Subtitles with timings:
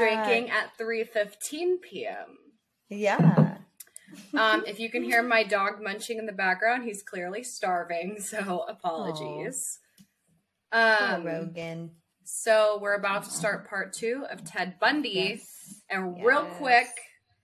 [0.00, 2.38] we're drinking at 3:15 p.m.
[2.88, 3.56] Yeah.
[4.32, 8.64] Um, if you can hear my dog munching in the background, he's clearly starving, so
[8.68, 9.80] apologies.
[10.72, 11.90] Um, Rogan.
[12.24, 15.80] so we're about to start part two of Ted Bundy, Yes.
[15.90, 16.88] and real quick,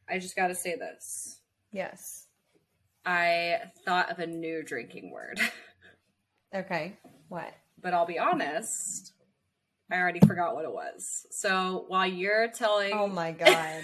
[0.09, 1.41] I just got to say this:
[1.73, 2.27] Yes.
[3.05, 5.41] I thought of a new drinking word,
[6.55, 6.99] Okay.
[7.29, 7.53] What?
[7.83, 9.13] but I'll be honest,
[9.93, 11.27] I already forgot what it was.
[11.31, 13.83] So while you're telling, Oh my god.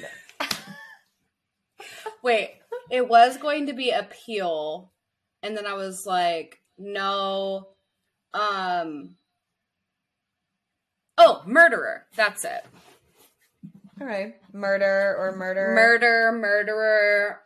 [2.23, 2.55] Wait,
[2.91, 4.93] it was going to be appeal,
[5.43, 7.69] and then I was like, no.
[8.35, 9.17] Um.
[11.19, 12.07] Oh, murderer.
[12.17, 12.65] That's it.
[14.01, 14.35] All right.
[14.53, 15.73] Murder or murder.
[15.75, 17.41] Murder, murderer,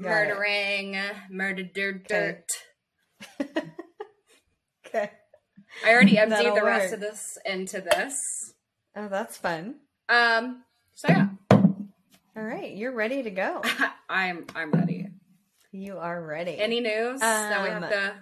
[0.00, 0.28] Got it.
[0.28, 0.96] murdering,
[1.30, 2.46] murdered dirt.
[4.86, 5.10] Okay.
[5.84, 8.52] I already emptied the rest of this into this.
[8.96, 9.76] Oh, that's fun.
[10.08, 10.62] Um.
[10.94, 12.72] So yeah, All right.
[12.74, 13.62] You're ready to go.
[14.08, 15.08] I'm I'm ready.
[15.72, 16.58] You are ready.
[16.58, 18.14] Any news that we have Um, to?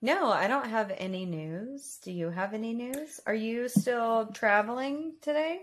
[0.00, 1.98] No, I don't have any news.
[2.04, 3.20] Do you have any news?
[3.26, 5.62] Are you still traveling today?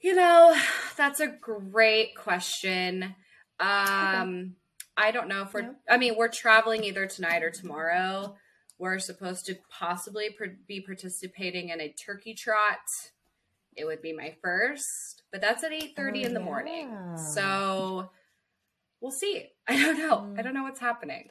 [0.00, 0.54] You know,
[0.96, 3.14] that's a great question.
[3.60, 4.56] Um,
[4.96, 5.74] I don't know if we're.
[5.88, 8.36] I mean, we're traveling either tonight or tomorrow.
[8.78, 12.78] We're supposed to possibly per- be participating in a turkey trot.
[13.76, 16.88] It would be my first, but that's at 8.30 Oh, in the morning.
[16.90, 17.16] yeah.
[17.16, 18.10] So
[19.00, 19.48] we'll see.
[19.68, 20.16] I don't know.
[20.18, 20.38] Mm.
[20.38, 21.28] I don't know what's happening.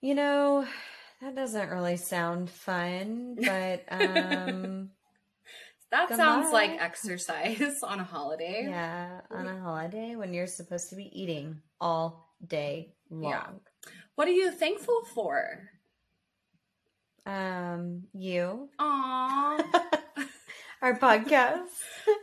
[0.00, 0.66] You know,
[1.20, 4.90] that doesn't really sound fun, but um
[5.92, 8.64] That Good sounds like exercise on a holiday.
[8.68, 13.32] yeah, on a holiday when you're supposed to be eating all day long.
[13.32, 13.46] Yeah.
[14.14, 15.68] What are you thankful for?
[17.26, 19.62] Um you, Aww.
[20.82, 21.66] our podcast.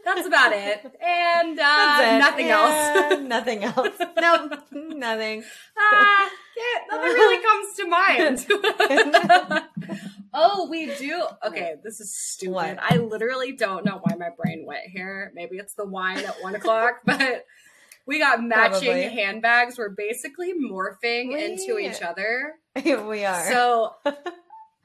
[0.04, 0.80] That's about it.
[1.02, 2.20] And uh, it.
[2.20, 3.22] nothing Yeah, else.
[3.28, 3.96] nothing else.
[4.20, 5.44] Nope, nothing.
[5.78, 8.46] ah, yeah, nothing really comes to mind.
[10.34, 11.24] oh, we do.
[11.46, 12.54] Okay, this is stupid.
[12.54, 12.78] What?
[12.82, 15.32] I literally don't know why my brain went here.
[15.36, 17.46] Maybe it's the wine at one o'clock, but
[18.06, 19.04] we got matching Probably.
[19.10, 19.78] handbags.
[19.78, 22.54] We're basically morphing We- into each other.
[22.84, 23.50] we are.
[23.52, 23.94] So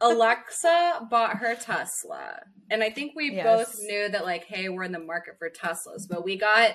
[0.03, 2.41] Alexa bought her Tesla.
[2.71, 3.45] And I think we Yes.
[3.45, 6.73] both knew that like, hey, we're in the market for Teslas, but we got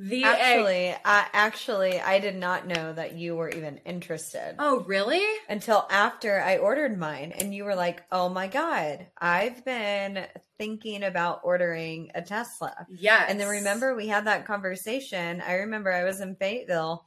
[0.00, 4.54] the actually, I actually I did not know that you were even interested.
[4.60, 5.24] Oh, really?
[5.48, 10.24] until after I ordered mine, and you were like, "Oh my god, I've been
[10.56, 13.24] thinking about ordering a Tesla." Yes.
[13.28, 15.40] And then remember we had that conversation.
[15.44, 17.04] I remember I was in Fayetteville,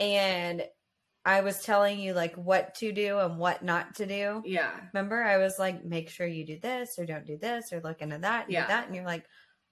[0.00, 0.64] and
[1.26, 4.42] I was telling you like what to do and what not to do.
[4.46, 4.80] Yeah.
[4.94, 8.00] Remember, I was like, "Make sure you do this or don't do this or look
[8.00, 8.62] into that and Yeah.
[8.62, 9.26] do that," and you're like,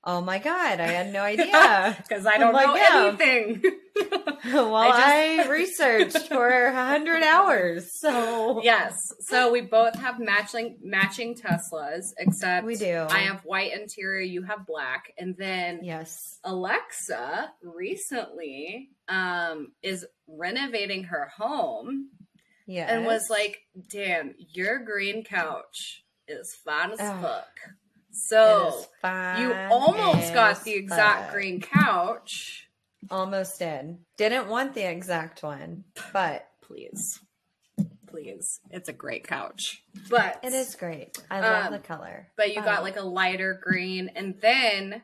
[0.04, 3.06] "Oh my god, I had no idea." Because I I'm don't like, know yeah.
[3.08, 3.62] anything.
[4.52, 8.94] well, I I, researched for a hundred hours, so yes.
[9.20, 13.06] So we both have matching matching Teslas, except We do.
[13.08, 15.12] I have white interior, you have black.
[15.16, 16.38] And then yes.
[16.44, 22.08] Alexa recently um is renovating her home
[22.66, 22.86] Yeah.
[22.92, 23.58] and was like,
[23.90, 27.48] "Damn, your green couch is fine as fuck."
[28.14, 28.86] So
[29.38, 31.32] you almost got the exact fuck.
[31.34, 32.68] green couch.
[33.10, 33.98] Almost did.
[34.16, 37.20] Didn't want the exact one, but Please,
[38.06, 39.82] please, it's a great couch.
[40.08, 41.18] But it is great.
[41.30, 42.28] I love Um, the color.
[42.38, 45.02] But you got like a lighter green, and then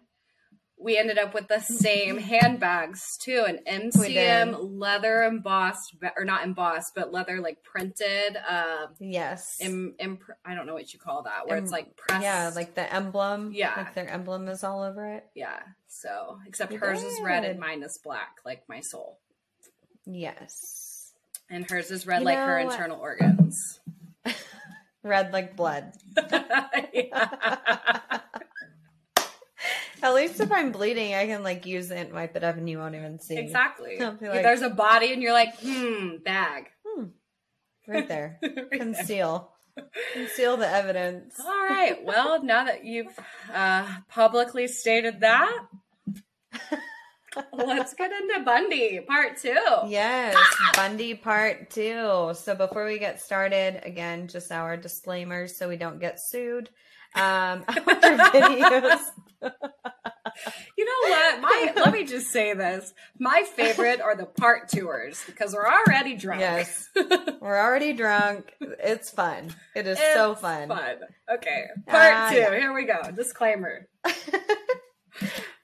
[0.82, 6.94] we ended up with the same handbags too, an MCM leather embossed, or not embossed,
[6.94, 8.36] but leather like printed.
[8.48, 9.58] Uh, yes.
[9.60, 12.22] Im, imp- I don't know what you call that, where it's like pressed.
[12.22, 13.52] yeah, like the emblem.
[13.54, 13.74] Yeah.
[13.76, 15.26] Like their emblem is all over it.
[15.34, 15.58] yeah.
[15.88, 19.18] So except hers is red and mine is black, like my soul,
[20.06, 21.12] Yes.
[21.50, 23.80] and hers is red You like her know- internal organs.
[25.02, 25.92] Red like blood.
[26.92, 28.20] Yeah.
[30.02, 32.68] At least if I'm bleeding, I can like use it and wipe it up and
[32.68, 33.36] you won't even see.
[33.36, 33.98] Exactly.
[33.98, 36.66] Like- There's a body, and you're like, hmm, bag.
[36.86, 37.04] Hmm.
[37.86, 38.38] Right there.
[38.42, 38.78] Right there.
[38.78, 39.52] Conceal.
[40.14, 41.38] Conceal the evidence.
[41.40, 42.04] All right.
[42.04, 43.18] Well, now that you've
[43.52, 45.56] uh, publicly stated that,
[47.52, 49.56] let's get into Bundy part two.
[49.86, 50.36] Yes,
[50.74, 52.32] Bundy part two.
[52.34, 56.70] So before we get started, again, just our disclaimers so we don't get sued.
[57.14, 59.00] Um, our videos.
[60.78, 61.40] You know what?
[61.40, 62.94] My let me just say this.
[63.18, 66.40] My favorite are the part tours because we're already drunk.
[66.40, 66.88] Yes.
[67.40, 68.54] We're already drunk.
[68.60, 69.54] It's fun.
[69.74, 70.68] It is so fun.
[70.68, 70.96] Fun.
[71.34, 71.64] Okay.
[71.86, 72.36] Part Ah, two.
[72.36, 72.50] yeah.
[72.58, 73.00] Here we go.
[73.14, 73.88] Disclaimer.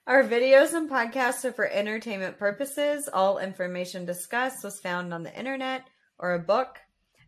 [0.06, 3.08] Our videos and podcasts are for entertainment purposes.
[3.12, 5.84] All information discussed was found on the internet
[6.18, 6.78] or a book.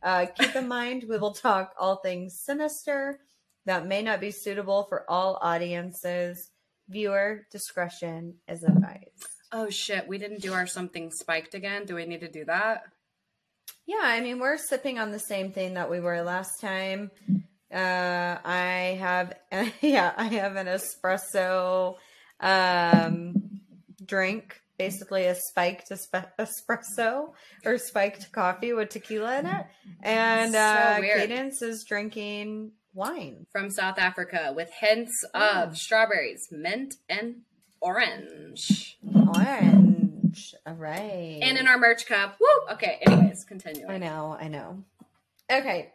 [0.03, 3.21] Uh, keep in mind, we will talk all things sinister
[3.69, 6.51] that may not be suitable for all audiences.
[6.89, 9.27] Viewer discretion is advised.
[9.53, 11.85] Oh shit, we didn't do our something spiked again.
[11.85, 12.85] Do we need to do that?
[13.87, 17.11] Yeah, I mean, we're sipping on the same thing that we were last time.
[17.73, 19.35] Uh, I have,
[19.81, 21.97] yeah, I have an espresso
[22.41, 23.61] um,
[24.05, 27.33] drink, basically a spiked espe- espresso
[27.65, 29.67] or spiked coffee with tequila in it.
[30.03, 31.01] And So uh.
[31.01, 33.47] Cadence is drinking wine.
[33.51, 35.63] From South Africa with hints Oh.
[35.63, 37.43] of strawberries, mint, and
[37.81, 38.99] orange.
[39.15, 40.55] Orange.
[40.67, 41.39] All right.
[41.41, 42.37] And in our merch cup.
[42.41, 42.75] Woo!
[42.75, 43.87] Okay, anyways, continue.
[43.89, 44.85] I know, I know.
[45.51, 45.93] Okay.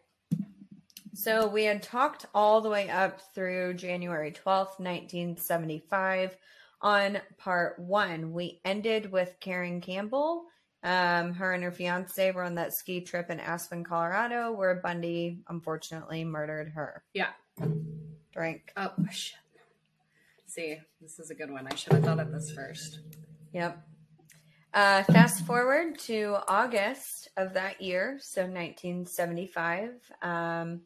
[1.13, 6.35] So we had talked all the way up through January 12th, 1975
[6.81, 8.33] on part one.
[8.33, 10.45] We ended with Caryn Campbell.
[10.83, 15.39] Um, her and her fiance were on that ski trip in Aspen, Colorado, where Bundy
[15.47, 17.03] unfortunately murdered her.
[17.13, 17.29] Yeah.
[18.33, 18.73] Drink.
[18.75, 19.37] Oh shit.
[20.45, 21.67] See, this is a good one.
[21.71, 22.99] I should have thought of this first.
[23.53, 23.81] Yep.
[24.73, 29.91] Uh, fast forward to August of that year, so 1975.
[30.21, 30.81] Um,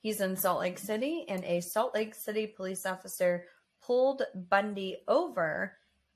[0.00, 3.46] he's in Salt Lake City, and a Salt Lake City police officer
[3.82, 5.72] pulled Bundy over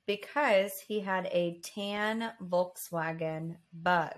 [0.09, 4.17] because he had a tan Volkswagen bug.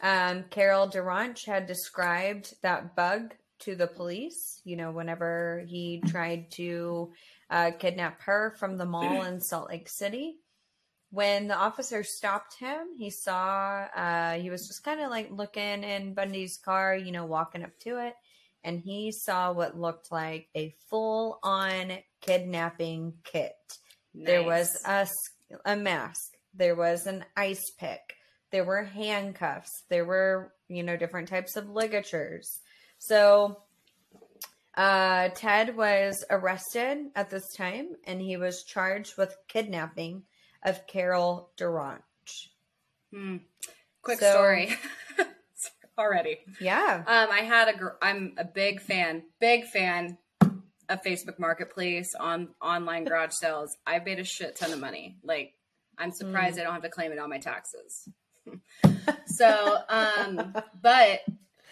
[0.00, 6.52] Um, Carol DaRonch had described that bug to the police, you know, whenever he tried
[6.52, 7.12] to
[7.50, 10.36] uh, kidnap her from the mall in Salt Lake City.
[11.10, 15.82] When the officer stopped him, he saw uh, he was just kind of like looking
[15.82, 18.14] in Bundy's car, you know, walking up to it,
[18.62, 23.52] and he saw what looked like a full on kidnapping kit.
[24.14, 25.06] There was a,
[25.64, 28.00] a, mask, there was an ice pick,
[28.50, 32.60] there were handcuffs, there were, you know, different types of ligatures.
[32.98, 33.58] So
[34.76, 40.22] uh, Ted was arrested at this time and he was charged with kidnapping
[40.62, 41.98] of Carol DaRonch.
[43.12, 43.38] Hmm.
[44.02, 44.74] Quick So- story.
[45.98, 46.38] Already.
[46.58, 47.02] Yeah.
[47.06, 47.76] Um, I had a.
[47.76, 50.16] Gr- I'm a big fan, big fan
[50.92, 53.76] of Facebook Marketplace on online garage sales.
[53.86, 55.16] I've made a shit ton of money.
[55.22, 55.54] Like,
[55.98, 58.08] I'm surprised I don't have to claim it on my taxes.
[59.26, 61.20] so, um, but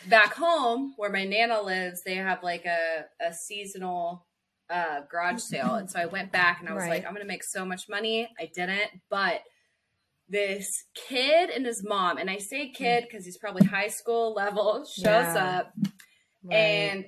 [0.09, 4.27] back home where my nana lives, they have like a a seasonal
[4.69, 6.91] uh garage sale, and so I went back and I was Right.
[6.91, 8.29] like, I'm gonna make so much money.
[8.39, 9.41] I didn't, but
[10.29, 14.85] this kid and his mom, and I say kid because he's probably high school level,
[14.87, 15.59] shows Yeah.
[15.59, 15.73] up
[16.45, 16.57] Right.
[16.57, 17.05] and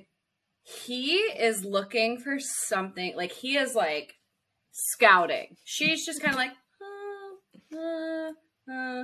[0.63, 3.15] he is looking for something.
[3.15, 4.15] Like he is like
[4.71, 5.57] scouting.
[5.63, 6.51] She's just kind of like,
[7.73, 8.31] uh, uh,
[8.71, 9.03] uh.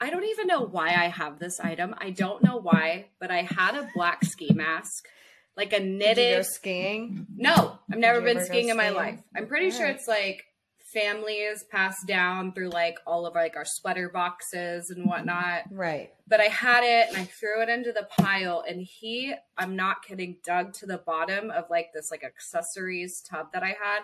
[0.00, 1.94] I don't even know why I have this item.
[1.98, 5.08] I don't know why, but I had a black ski mask,
[5.56, 6.44] like a knitted.
[6.46, 7.26] skiing?
[7.36, 9.20] No, I've never been go skiing in my life.
[9.34, 10.44] I'm pretty sure it's like
[10.92, 15.08] families passed down through like all of like our sweater boxes and mm-hmm.
[15.08, 15.62] whatnot.
[15.70, 16.10] Right.
[16.26, 20.04] But I had it and I threw it into the pile and he, I'm not
[20.04, 24.00] kidding, dug to the bottom of like this like accessories tub that I had,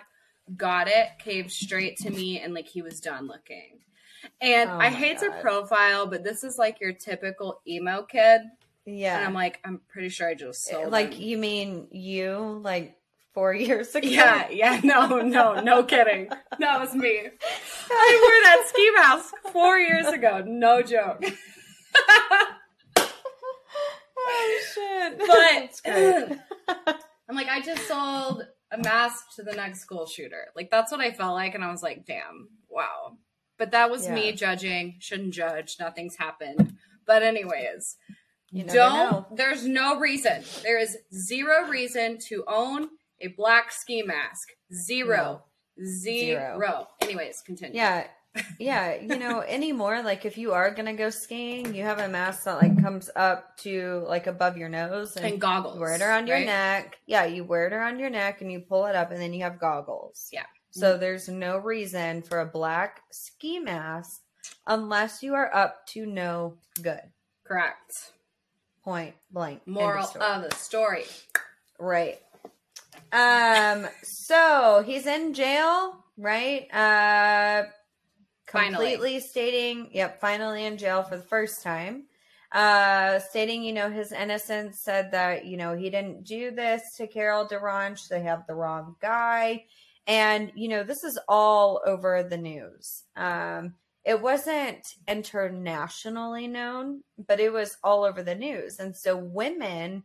[0.55, 3.79] got it, came straight to me and like he was done looking.
[4.41, 8.41] And Oh I hate to profile, but this is like your typical emo kid.
[8.85, 9.17] Yeah.
[9.17, 11.23] And I'm like, I'm pretty sure I just sold like him.
[11.23, 12.97] you mean you like
[13.35, 14.07] four years ago?
[14.07, 16.29] Yeah, yeah, no, no, no kidding.
[16.57, 17.19] That was me.
[17.91, 20.43] I wore that ski mask four years ago.
[20.47, 21.23] No joke.
[24.17, 25.21] oh shit.
[26.65, 26.97] But
[27.29, 30.45] I'm like, I just sold a mask to the next school shooter.
[30.55, 33.17] Like that's what I felt like, and I was like, damn, wow.
[33.57, 34.95] But that was me judging.
[34.99, 35.77] Shouldn't judge.
[35.79, 36.73] Nothing's happened.
[37.07, 37.95] But anyways,
[38.51, 38.75] You don't.
[38.75, 39.25] know.
[39.31, 40.43] There's no reason.
[40.63, 42.89] There is zero reason to own
[43.21, 44.49] a black ski mask.
[44.73, 45.43] Zero.
[45.83, 46.57] Zero.
[46.59, 46.87] Zero.
[47.01, 47.75] Anyways, continue.
[47.75, 48.07] Yeah.
[48.59, 52.43] Yeah, you know, anymore, like if you are gonna go skiing, you have a mask
[52.43, 55.79] that like comes up to like above your nose And goggles.
[55.79, 56.45] wear it around your right?
[56.45, 56.97] neck.
[57.07, 59.43] Yeah, you wear it around your neck and you pull it up and then you
[59.43, 60.27] have goggles.
[60.33, 60.43] Yeah.
[60.71, 64.19] So there's no reason for a black ski mask
[64.67, 66.99] unless you are up to no good.
[67.45, 68.11] Correct.
[68.83, 69.61] Point blank.
[69.65, 71.05] End of Moral of the story.
[71.79, 72.19] Right.
[73.15, 73.87] Um.
[74.03, 76.67] So he's in jail, right?
[76.73, 77.63] Uh.
[78.47, 78.91] Finally.
[78.91, 82.05] Completely stating, yep, finally in jail for the first time.
[82.51, 84.79] Uh, stating, you know, his innocence.
[84.79, 88.07] Said that you know he didn't do this to Carol DaRonch.
[88.07, 89.65] They have the wrong guy,
[90.07, 93.03] and you know this is all over the news.
[93.15, 93.75] Um.
[94.05, 98.77] It wasn't internationally known, but it was all over the news.
[98.77, 100.03] And so women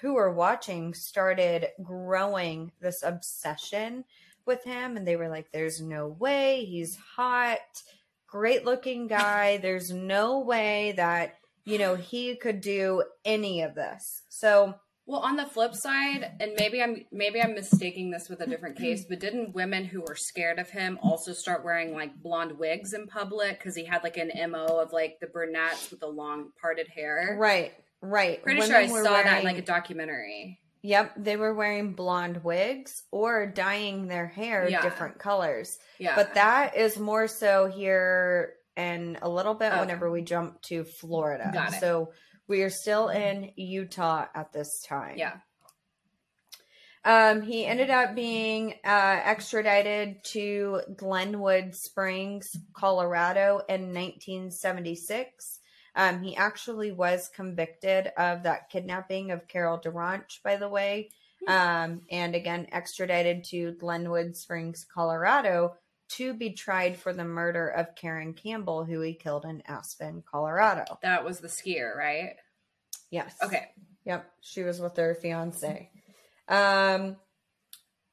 [0.00, 4.04] who were watching started growing this obsession
[4.46, 7.58] with him and they were like there's no way he's hot
[8.26, 14.22] great looking guy there's no way that you know he could do any of this.
[14.28, 14.74] So
[15.06, 18.76] Well, on the flip side, and maybe I'm maybe I'm mistaking this with a different
[18.76, 22.94] case, but didn't women who were scared of him also start wearing like blonde wigs
[22.94, 23.58] in public?
[23.58, 27.36] Because he had like an mo of like the brunettes with the long parted hair?
[27.38, 30.60] right right Pretty Women sure I saw that in like a documentary.
[30.82, 34.82] yep they were wearing blonde wigs or dyeing their hair Yeah.
[34.82, 39.80] different colors Yeah, but that is more so here and a little bit Okay.
[39.80, 41.50] whenever we jump to Florida.
[41.52, 41.80] Got it.
[41.80, 42.12] So
[42.48, 45.16] we are still in Utah at this time.
[45.16, 45.36] yeah,
[47.04, 55.60] Um, he ended up being uh, extradited to Glenwood Springs, Colorado in 1976.
[55.96, 61.10] Um, he actually was convicted of that kidnapping of Carol DaRonch, by the way,
[61.46, 65.76] um, and again extradited to Glenwood Springs, Colorado,
[66.16, 70.84] to be tried for the murder of Caryn Campbell, who he killed in Aspen, Colorado.
[71.02, 72.34] that was the skier, right?
[73.10, 73.36] Yes.
[73.42, 73.68] Okay,
[74.04, 75.90] Yep, she was with her fiance.
[76.48, 77.16] Um,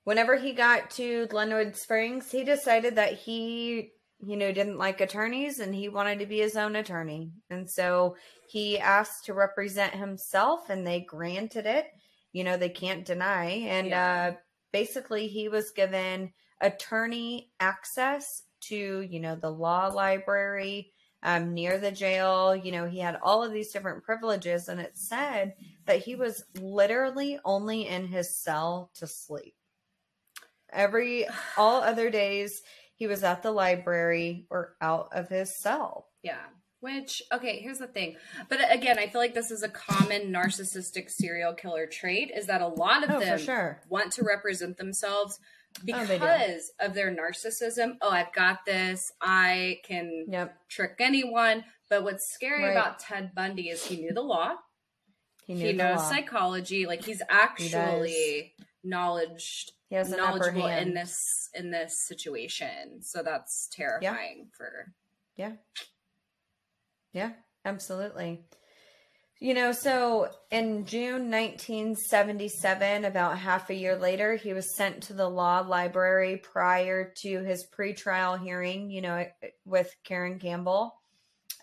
[0.03, 3.91] whenever he got to Glenwood Springs, he decided that he,
[4.23, 7.31] you know, didn't like attorneys and he wanted to be his own attorney.
[7.49, 8.15] And so
[8.47, 11.87] he asked to represent himself and they granted it.
[12.31, 13.45] You know, they can't deny.
[13.45, 14.33] And Yeah.
[14.33, 14.37] uh,
[14.71, 21.91] basically, he was given attorney access to, you know, the law library um, near the
[21.91, 22.55] jail.
[22.55, 26.43] You know, he had all of these different privileges, and it said that he was
[26.59, 29.55] literally only in his cell to sleep.
[30.71, 32.61] Every all other days,
[33.01, 36.05] he was at the library or out of his cell.
[36.22, 36.38] yeah.
[36.81, 38.15] Which okay, here's the thing.
[38.50, 42.62] But again, I feel like this is a common narcissistic serial killer trait: is that
[42.62, 43.81] a lot of Oh, them sure.
[43.89, 45.38] want to represent themselves
[45.77, 47.98] Oh, because of their narcissism.
[48.01, 49.00] Oh, I've got this.
[49.22, 51.63] I can Yep, trick anyone.
[51.89, 52.72] But what's scary Right.
[52.72, 54.55] about Ted Bundy is he knew the law.
[55.46, 56.10] he He, knew the knows law.
[56.10, 56.88] psychology.
[56.88, 61.13] Like he's actually knowledge He has knowledgeable in this
[61.53, 63.01] in this situation.
[63.01, 64.93] So that's terrifying for
[65.36, 65.51] Yeah.
[67.12, 67.31] Yeah,
[67.65, 68.45] absolutely.
[69.41, 75.13] You know, so in June 1977, about half a year later, he was sent to
[75.13, 79.25] the law library prior to his pretrial hearing, you know,
[79.65, 80.95] with Caryn Campbell,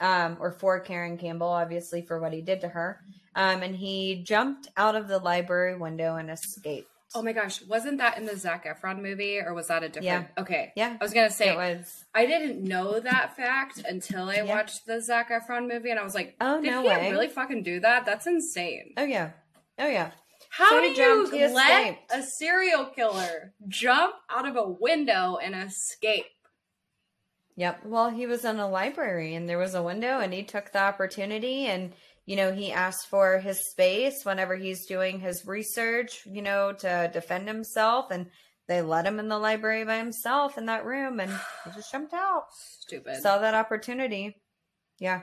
[0.02, 3.00] um, or for Karen Campbell, obviously, for what he did to her.
[3.34, 6.90] Um, and he jumped out of the library window and escaped.
[7.14, 10.04] Oh my gosh, wasn't that in the Zac Efron movie or was that a different
[10.36, 10.42] Yeah.
[10.42, 10.72] Okay.
[10.76, 10.96] Yeah.
[11.00, 12.04] I was gonna say It was.
[12.14, 14.42] I didn't know that fact until I Yeah.
[14.44, 17.10] watched the Zac Efron movie and I was like, Oh, did no he way.
[17.10, 18.04] really fucking do that?
[18.04, 18.92] That's insane.
[18.98, 19.30] Oh, yeah.
[19.78, 20.10] Oh, yeah.
[20.50, 22.12] How So do you let escaped.
[22.12, 26.26] a serial killer jump out of a window and escape?
[27.56, 27.86] Yep.
[27.86, 30.80] Well, he was in a library and there was a window and he took the
[30.80, 31.92] opportunity and
[32.28, 37.08] you know, he asked for his space whenever he's doing his research, you know, to
[37.10, 38.26] defend himself and
[38.66, 42.12] they let him in the library by himself in that room and he just jumped
[42.12, 42.44] out.
[42.80, 43.22] Stupid.
[43.22, 44.36] Saw that opportunity.
[44.98, 45.22] Yeah.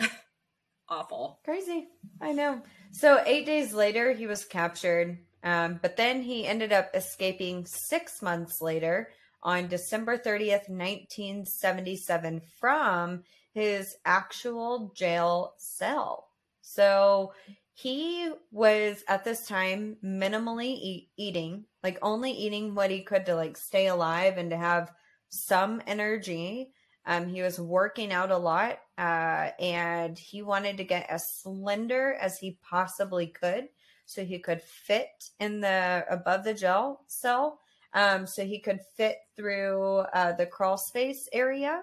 [0.88, 1.38] Awful.
[1.44, 1.86] Crazy.
[2.20, 2.62] I know.
[2.90, 5.16] So 8 days later he was captured.
[5.44, 9.10] Um, but then he ended up escaping 6 months later
[9.40, 13.22] on December 30th, 1977 from
[13.54, 16.28] his actual jail cell.
[16.60, 17.32] So
[17.72, 23.34] he was at this time minimally eat, eating, like only eating what he could to
[23.34, 24.92] like stay alive and to have
[25.28, 26.70] some energy.
[27.06, 32.14] Um, he was working out a lot, uh, and he wanted to get as slender
[32.14, 33.68] as he possibly could,
[34.06, 37.60] so he could fit in the above the jail cell,
[37.92, 41.82] um, so he could fit through uh, the crawl space area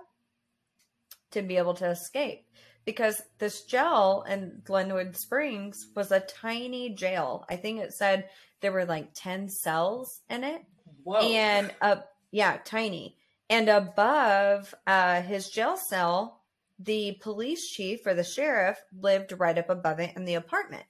[1.31, 2.45] to be able to escape.
[2.85, 7.45] Because this jail in Glenwood Springs was a tiny jail.
[7.49, 8.29] I think it said
[8.61, 10.63] there were like 10 cells in it.
[11.03, 11.19] Whoa.
[11.19, 11.97] And uh
[12.31, 13.17] yeah, tiny.
[13.49, 16.41] And above uh his jail cell
[16.83, 20.83] the police chief or the sheriff lived right up above it in the apartment.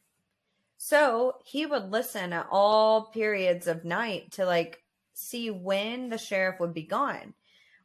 [0.78, 4.82] So he would listen at all periods of night to like
[5.14, 7.34] see when the sheriff would be gone.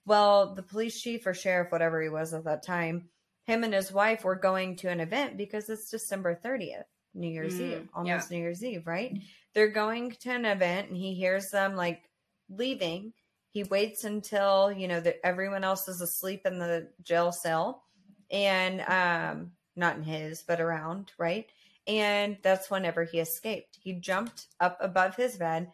[0.06, 3.08] Well, the police chief or sheriff, whatever he was at that time,
[3.44, 6.84] him and his wife were going to an event because it's December 30th,
[7.14, 9.18] New Year's Mm, Eve, almost New Year's Eve, right?
[9.54, 12.02] They're going to an event and he hears them like
[12.48, 13.12] leaving.
[13.50, 17.82] He waits until, you know, that everyone else is asleep in the jail cell
[18.30, 21.46] and um not in his, but around, right?
[21.86, 23.78] And that's whenever he escaped.
[23.80, 25.70] He jumped up above his bed,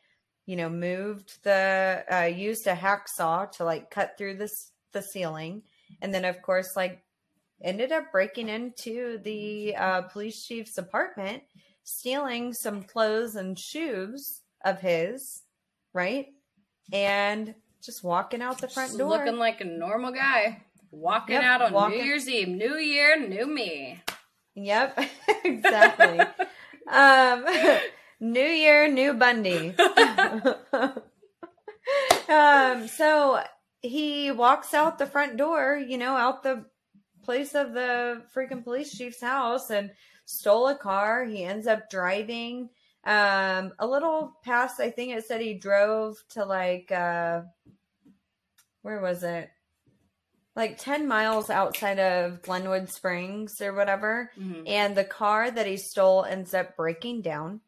[0.46, 5.62] you know, moved the uh used a hacksaw to like cut through this the ceiling,
[6.00, 7.02] and then of course like
[7.62, 11.42] ended up breaking into the uh police chief's apartment,
[11.84, 15.42] stealing some clothes and shoes of his,
[15.92, 16.26] right?
[16.92, 19.08] And just walking out the front door.
[19.10, 20.62] Looking like a normal guy.
[20.90, 22.48] Walking Yep, out on walking- New Year's Eve.
[22.48, 24.00] New year, new me.
[24.54, 24.98] Yep,
[25.44, 26.20] exactly.
[26.88, 27.44] um,
[28.20, 28.61] new year,
[28.92, 29.74] new Bundy.
[32.28, 33.40] um, so
[33.80, 36.64] he walks out the front door, you know, out the
[37.24, 39.90] place of the freaking police chief's house and
[40.24, 41.24] stole a car.
[41.24, 42.70] He ends up driving
[43.04, 47.42] um a little past I think it said he drove to like uh
[48.82, 49.50] where was it?
[50.54, 54.68] Like 10 miles outside of Glenwood Springs or whatever Mhm.
[54.68, 57.60] and the car that he stole ends up breaking down.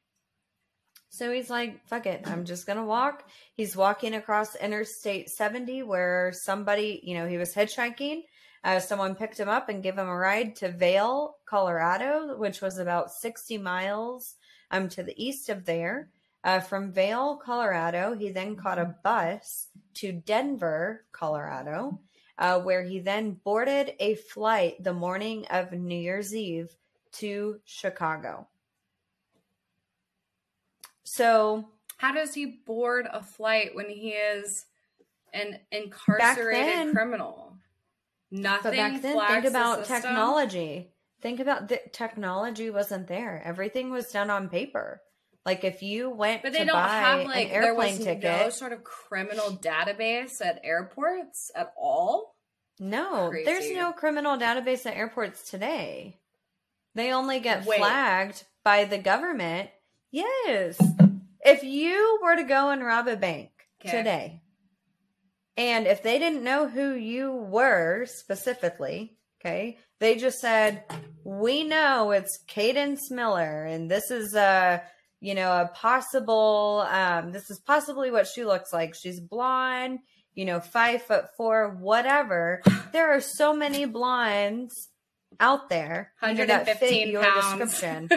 [1.14, 3.28] So he's like, fuck it, I'm just gonna walk.
[3.56, 8.22] He's walking across Interstate 70 where somebody, you know, he was hitchhiking.
[8.64, 12.78] Uh, someone picked him up and gave him a ride to Vail, Colorado, which was
[12.78, 14.34] about 60 miles
[14.72, 16.08] um, to the east of there.
[16.42, 22.00] Uh, from Vail, Colorado, he then caught a bus to Denver, Colorado,
[22.38, 26.74] uh, where he then boarded a flight the morning of New Year's Eve
[27.12, 28.48] to Chicago.
[31.04, 34.66] So How does he board a flight when he is
[35.32, 37.56] an incarcerated then- criminal?
[38.30, 38.70] Nothing.
[38.72, 40.02] But back then, think the about system?
[40.02, 40.90] technology.
[41.22, 43.40] Think about the technology wasn't there.
[43.44, 45.00] Everything was done on paper.
[45.46, 48.04] Like if you went But they to don't buy have like an there airplane was
[48.04, 52.34] ticket, no sort of criminal database at airports at all.
[52.80, 56.18] no, there's no criminal database at airports today.
[56.94, 57.78] They only get Wait.
[57.78, 59.70] flagged by the government.
[60.14, 60.78] Yes.
[61.44, 63.50] If you were to go and rob a bank
[63.84, 63.96] Okay.
[63.98, 64.40] today,
[65.56, 70.84] and if they didn't know who you were specifically, okay, they just said,
[71.24, 74.82] "We know it's Cadence Miller, and this is a,
[75.20, 76.86] you know, a possible.
[76.88, 78.94] Um, this is possibly what she looks like.
[78.94, 79.98] She's blonde,
[80.34, 82.62] you know, five foot four, whatever.
[82.92, 84.90] There are so many blondes
[85.40, 87.72] out there you know, that fit 115 your pounds.
[87.72, 88.08] description.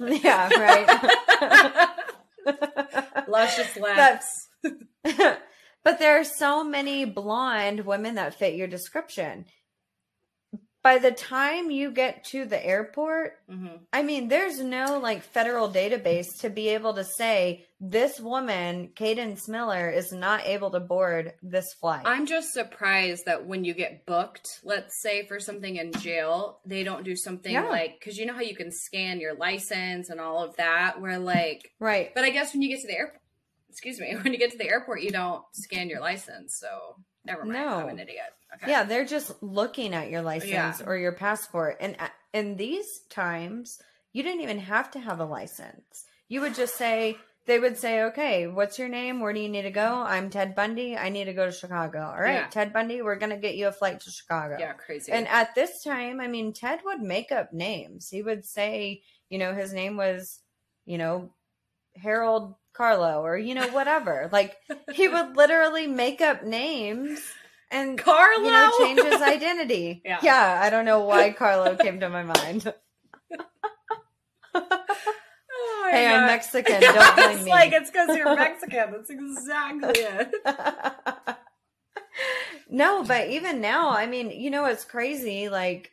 [0.22, 1.98] yeah, right.
[3.28, 4.48] Luscious lips.
[5.84, 9.44] But there are so many blonde women that fit your description.
[10.84, 13.80] By the time you get to the airport, Mhm.
[13.90, 19.48] I mean, there's no like federal database to be able to say this woman, Cadence
[19.48, 22.02] Miller, is not able to board this flight.
[22.04, 26.84] I'm just surprised that when you get booked, let's say for something in jail, they
[26.84, 27.64] don't do something Yeah.
[27.70, 31.00] like because you know how you can scan your license and all of that.
[31.00, 32.14] Where like, right.
[32.14, 33.22] but I guess when you get to the airport,
[33.70, 36.58] excuse me, when you get to the airport, you don't scan your license.
[36.60, 37.54] So never mind.
[37.58, 37.68] No.
[37.78, 38.20] I'm an idiot.
[38.56, 38.70] Okay.
[38.70, 40.76] Yeah, they're just looking at your license Yeah.
[40.86, 41.76] or your passport.
[41.80, 43.80] And uh, in these times,
[44.12, 46.04] you didn't even have to have a license.
[46.28, 49.20] You would just say, they would say, okay, what's your name?
[49.20, 50.02] Where do you need to go?
[50.06, 50.96] I'm Ted Bundy.
[50.96, 52.00] I need to go to Chicago.
[52.06, 52.46] All right, Yeah.
[52.46, 54.56] Ted Bundy, we're going to get you a flight to Chicago.
[54.58, 55.12] Yeah, crazy.
[55.12, 58.08] And at this time, I mean, Ted would make up names.
[58.08, 60.40] He would say, you know, his name was,
[60.86, 61.32] you know,
[61.96, 64.28] Harold Carlo or, you know, whatever.
[64.32, 64.56] like,
[64.94, 67.20] he would literally make up names
[67.74, 70.00] and Carlo, you know, change his identity.
[70.04, 70.18] Yeah.
[70.22, 72.72] yeah, I don't know why Carlo came to my mind.
[75.56, 76.80] Oh hey, I'm Mexican.
[76.80, 77.50] Don't blame it's me.
[77.50, 78.92] like it's because you're Mexican.
[78.92, 80.34] That's exactly it.
[82.68, 85.48] no, but even now, I mean, you know, it's crazy.
[85.48, 85.92] Like,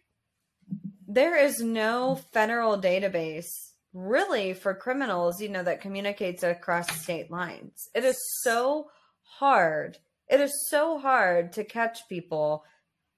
[1.07, 3.51] there is no federal database
[3.93, 7.89] really for criminals, you know, that communicates across state lines.
[7.93, 8.89] It is so
[9.23, 9.97] hard.
[10.31, 12.63] It is so hard to catch people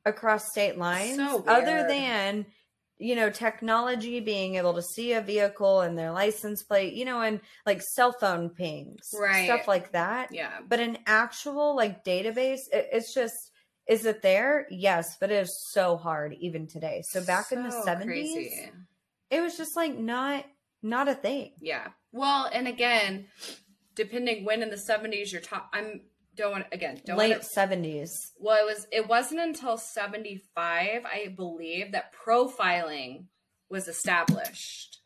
[0.06, 2.45] across state lines So other than
[2.97, 7.21] you know technology being able to see a vehicle and their license plate you know
[7.21, 9.45] and like cell phone pings Right.
[9.45, 10.60] stuff like that Yeah.
[10.67, 13.34] but an actual like database it, it's just
[13.88, 14.65] Is it there?
[14.69, 17.02] Yes, but it is so hard even today.
[17.12, 18.71] So back in the 70s, crazy.
[19.30, 20.45] it was just like not
[20.82, 21.52] not a thing.
[21.60, 21.88] Yeah.
[22.13, 23.28] Well, and again,
[23.95, 26.02] depending when in the seventies you're talking, I'm
[26.36, 28.10] don't want again don't Late want 70s.
[28.39, 33.26] Well, it was it wasn't until seventy five, I believe, that profiling
[33.69, 35.00] was established.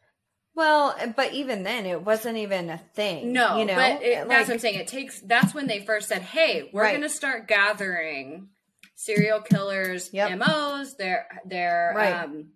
[0.55, 3.31] Well, but even then it wasn't even a thing.
[3.33, 4.79] No, you know, but it, Like, that's what I'm saying.
[4.79, 5.19] It takes.
[5.21, 6.91] That's when they first said, "Hey, we're Right.
[6.91, 8.49] going to start gathering
[8.95, 10.39] serial killers' Yep.
[10.39, 10.95] MOs.
[10.97, 12.23] Their their Right.
[12.23, 12.53] um,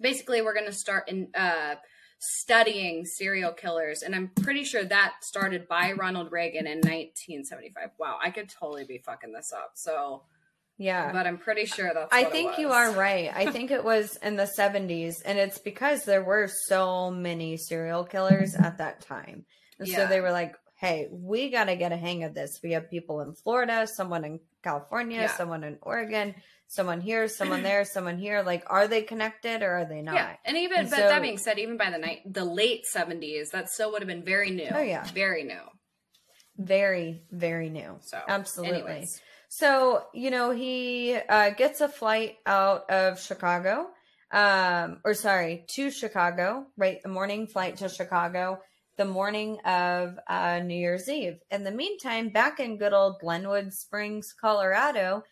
[0.00, 1.74] basically, we're going to start in uh,
[2.40, 7.90] studying serial killers." And I'm pretty sure that started by Ronald Reagan in 1975.
[7.98, 9.72] Wow, I could totally be fucking this up.
[9.74, 10.22] So,
[10.78, 11.12] yeah.
[11.12, 12.08] but I'm pretty sure that's.
[12.12, 13.30] I think you are right.
[13.34, 18.04] I think it was in the 70s, and it's because there were so many serial
[18.04, 19.44] killers at that time.
[19.78, 22.60] And so they were like, hey, we got to get a hang of this.
[22.62, 25.36] We have people in Florida, someone in California, Yeah.
[25.36, 26.34] someone in Oregon,
[26.68, 28.42] someone here, someone there, someone here.
[28.42, 30.14] Like, are they connected or are they not?
[30.14, 32.86] Yeah, and even And but so- that being said, even by the night the late
[32.86, 34.68] seventies, that still would have been very new.
[34.72, 35.04] Oh, yeah.
[35.14, 35.60] very new.
[36.56, 37.98] Very, very new.
[38.00, 38.78] So Absolutely.
[38.78, 39.20] anyways.
[39.48, 43.88] So, you know, he uh, gets a flight out of Chicago,
[44.32, 46.98] um, or sorry, to Chicago, right?
[47.02, 48.60] The morning flight to Chicago,
[48.96, 51.38] the morning of uh, New Year's Eve.
[51.50, 55.22] In the meantime, back in good old Glenwood Springs, Colorado,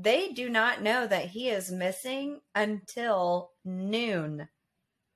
[0.00, 4.48] they do not know that he is missing until noon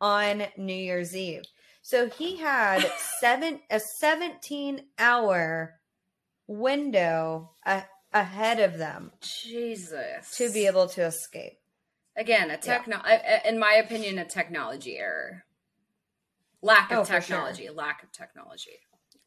[0.00, 1.44] on New Year's Eve.
[1.82, 2.84] So he had
[3.20, 5.74] seven a 17 hour
[6.48, 10.36] window a, ahead of them Jesus.
[10.36, 11.58] to be able to escape.
[12.16, 15.44] again a techno I- in my opinion a technology error.
[16.60, 17.20] Lack of Oh, for sure.
[17.20, 18.78] technology, lack of technology.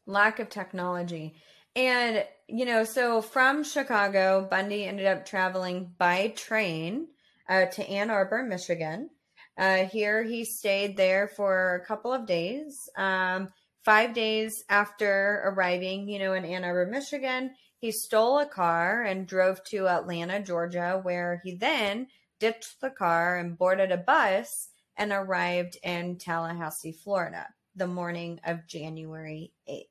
[0.06, 1.34] Lack of technology.
[1.74, 7.08] And, you know, so from Chicago, Bundy ended up traveling by train
[7.48, 9.10] uh, to Ann Arbor, Michigan.
[9.58, 12.88] Uh, here he stayed there for a couple of days.
[12.96, 13.48] Um,
[13.84, 19.26] five days after arriving, you know, in Ann Arbor, Michigan, he stole a car and
[19.26, 22.06] drove to Atlanta, Georgia, where he then
[22.38, 28.66] ditched the car and boarded a bus and arrived in Tallahassee, Florida, the morning of
[28.66, 29.84] January 8th.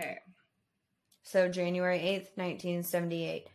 [0.00, 0.18] Okay.
[1.30, 3.48] So January 8th, 1978.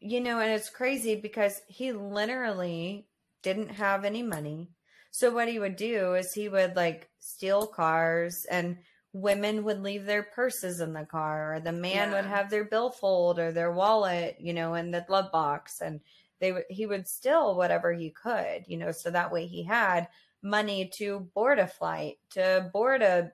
[0.00, 3.08] You know, and it's crazy because he literally
[3.42, 4.70] didn't have any money.
[5.10, 8.78] So what he would do is he would like steal cars and
[9.12, 13.38] women would leave their purses in the car or the man would have their billfold
[13.38, 16.00] or their wallet, you know, in the glove box and
[16.38, 20.08] they would he would steal whatever he could, you know, so that way he had
[20.42, 23.30] money to board a flight, to board a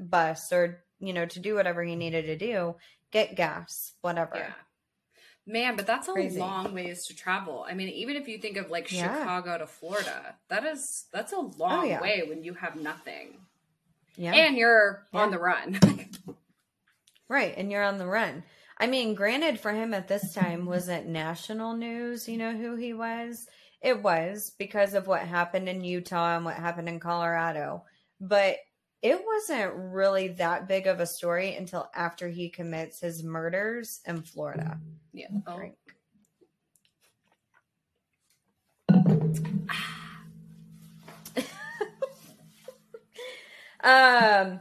[0.00, 2.74] bus or you know, to do whatever he needed to do,
[3.12, 4.36] get gas, whatever.
[4.36, 4.52] Yeah.
[5.48, 6.40] Man, but that's a Crazy.
[6.40, 7.64] long ways to travel.
[7.68, 9.20] I mean, even if you think of like Yeah.
[9.20, 12.00] Chicago to Florida, that is that's a oh, long Oh, yeah.
[12.00, 13.38] way when you have nothing.
[14.16, 14.32] Yeah.
[14.34, 15.78] And you're on the run.
[17.28, 18.44] Right, and you're on the run.
[18.78, 22.28] I mean, granted, for him at this time, was it national news?
[22.28, 23.48] You know who he was?
[23.82, 27.84] It was because of what happened in Utah and what happened in Colorado.
[28.20, 28.56] But
[29.06, 34.22] it wasn't really that big of a story until after he commits his murders in
[34.22, 34.78] Florida.
[35.12, 35.28] yeah.
[35.46, 35.60] Oh.
[43.82, 44.60] Um,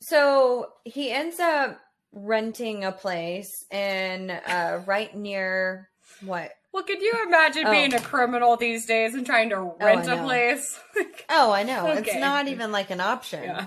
[0.00, 1.78] so he ends up
[2.12, 5.88] renting a place and uh, right near
[6.24, 6.50] what?
[6.72, 7.70] Well, could you imagine Oh.
[7.70, 10.78] being a criminal these days and trying to rent I a place?
[11.28, 11.86] Oh, I know.
[11.86, 13.42] It's not even like an option.
[13.44, 13.66] yeah.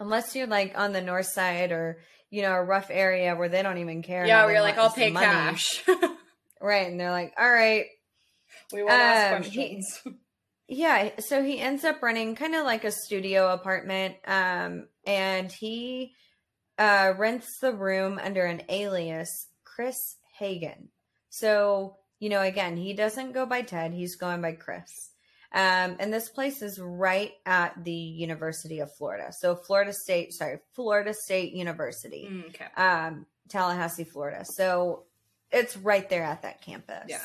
[0.00, 3.62] Unless you're like on the north side or, you know, a rough area where they
[3.62, 4.26] don't even care.
[4.26, 5.26] Yeah, where you're like, I'll pay money.
[5.26, 5.84] cash.
[6.62, 6.88] Right.
[6.90, 7.86] And they're like, all right.
[8.72, 10.02] we won't ask Um, he- questions.
[10.72, 16.12] Yeah, so he ends up running kind of like a studio apartment, um, and he
[16.78, 19.96] uh, rents the room under an alias, Chris
[20.38, 20.90] Hagen.
[21.28, 25.09] So you know, again, he doesn't go by Ted; he's going by Chris.
[25.52, 29.32] Um, and this place is right at the University of Florida.
[29.38, 32.66] So Florida State, sorry, Florida State University, Mm, okay.
[32.76, 34.44] um, Tallahassee, Florida.
[34.44, 35.04] So
[35.50, 37.08] it's right there at that campus.
[37.08, 37.24] Yeah.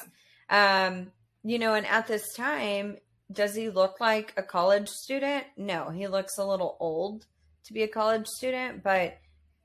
[0.50, 1.12] Um,
[1.44, 2.98] you know, and at this time,
[3.32, 5.46] does he look like a college student?
[5.58, 7.28] No, he looks a little old
[7.66, 9.18] to be a college student, but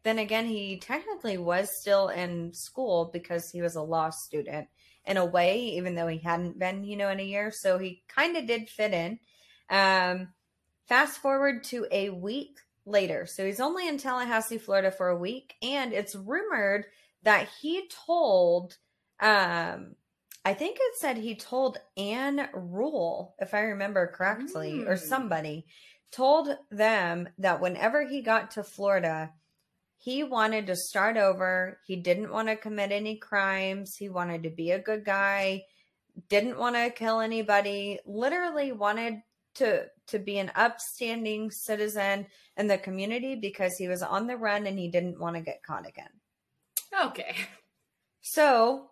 [0.03, 4.68] then again, he technically was still in school because he was a law student
[5.05, 7.51] in a way, even though he hadn't been, you know, in a year.
[7.51, 9.19] So he kind of did fit in.
[9.69, 10.29] Um,
[10.89, 13.27] fast forward to a week later.
[13.27, 16.87] So he's only in Tallahassee, Florida for a week, and it's rumored
[17.23, 18.77] that he told
[19.21, 19.97] Um,
[20.47, 24.99] I think it said he told Ann Rule, if I remember correctly, or Mm.
[24.99, 25.67] somebody
[26.11, 29.35] told them that whenever he got to Florida,
[30.03, 31.79] he wanted to start over.
[31.87, 33.97] He didn't want to commit any crimes.
[33.99, 35.65] He wanted to be a good guy,
[36.31, 39.21] didn't want to kill anybody, literally wanted
[39.57, 44.67] to to be an upstanding citizen in the community because he was on the run
[44.67, 46.11] and he didn't want to get caught again.
[47.05, 47.37] Okay.
[48.23, 48.89] So,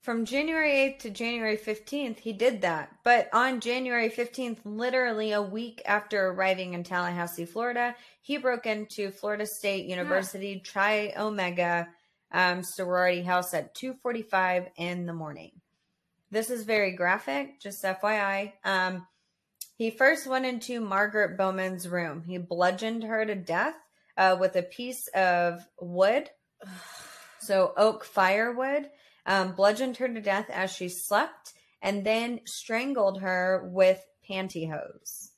[0.00, 2.90] from January 8th to January 15th, he did that.
[3.04, 9.10] But on January 15th, literally a week after arriving in Tallahassee, Florida, he broke into
[9.10, 11.88] Florida State University Chi Omega
[12.32, 15.52] um, sorority house at 2:45 in the morning.
[16.30, 18.52] This is very graphic, just FYI.
[18.64, 19.06] Um,
[19.76, 22.22] he first went into Margaret Bowman's room.
[22.22, 23.74] He bludgeoned her to death
[24.16, 26.30] uh, with a piece of wood
[27.40, 28.90] so oak firewood,
[29.30, 35.30] um, bludgeoned her to death as she slept, and then strangled her with pantyhose.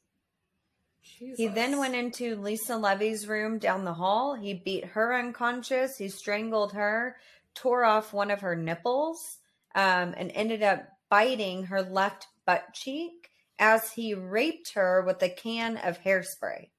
[1.01, 4.35] He then went into Lisa Levy's room down the hall.
[4.35, 5.99] He beat her unconscious.
[5.99, 7.17] He strangled her,
[7.55, 9.39] tore off one of her nipples,
[9.75, 15.29] um, and ended up biting her left butt cheek as he raped her with a
[15.29, 16.71] can of hairspray.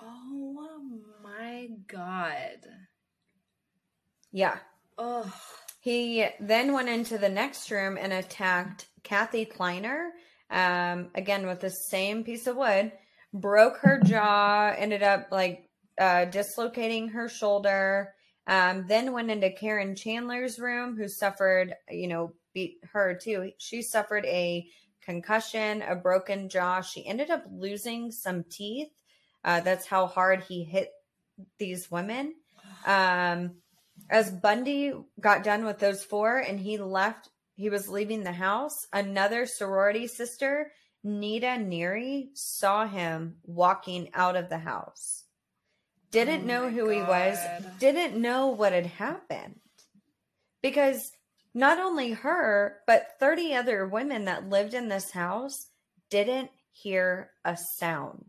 [0.00, 0.80] Oh
[1.22, 2.60] my god.
[4.30, 4.58] Yeah.
[4.96, 5.34] Oh.
[5.84, 10.12] He then went into the next room and attacked Kathy Kleiner,
[10.50, 12.90] um, again with the same piece of wood,
[13.34, 15.68] broke her jaw, ended up like
[16.00, 18.14] uh, dislocating her shoulder.
[18.46, 23.52] Um, then went into Karen Chandler's room, who suffered, you know, beat her too.
[23.58, 24.66] She suffered a
[25.02, 26.80] concussion, a broken jaw.
[26.80, 28.88] She ended up losing some teeth.
[29.44, 30.88] Uh, that's how hard he hit
[31.58, 32.36] these women.
[32.86, 33.56] Um,
[34.10, 38.86] as Bundy got done with those four and he left, he was leaving the house.
[38.92, 45.24] Another sorority sister, Nita Neary, saw him walking out of the house.
[46.10, 47.38] Didn't Oh know who he was,
[47.78, 49.60] didn't know what had happened.
[50.62, 51.12] Because
[51.54, 55.66] not only her, but 30 other women that lived in this house
[56.10, 58.26] didn't hear a sound.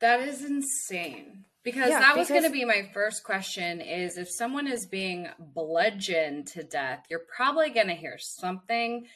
[0.00, 1.44] That is insane.
[1.64, 5.28] Because Yeah, that was going to be my first question is if someone is being
[5.38, 9.06] bludgeoned to death, you're probably going to hear something,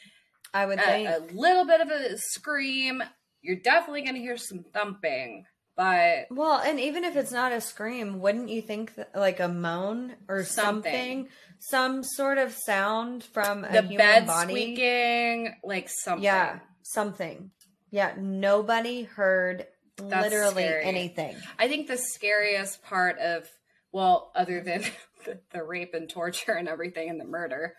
[0.53, 1.09] I would a, think.
[1.09, 3.03] a little bit of a scream.
[3.41, 5.45] You're definitely going to hear some thumping.
[5.75, 9.47] But Well, and even if it's not a scream, wouldn't you think that, like a
[9.47, 11.29] moan or something, Something.
[11.59, 14.53] some sort of sound from a the bed body?
[14.53, 16.23] squeaking, like something.
[16.23, 17.51] Yeah, something.
[17.91, 20.83] Yeah, nobody heard That's literally scary.
[20.85, 21.35] anything.
[21.57, 23.47] I think the scariest part of,
[23.91, 24.83] well, other than
[25.25, 27.73] the, the rape and torture and everything and the murder,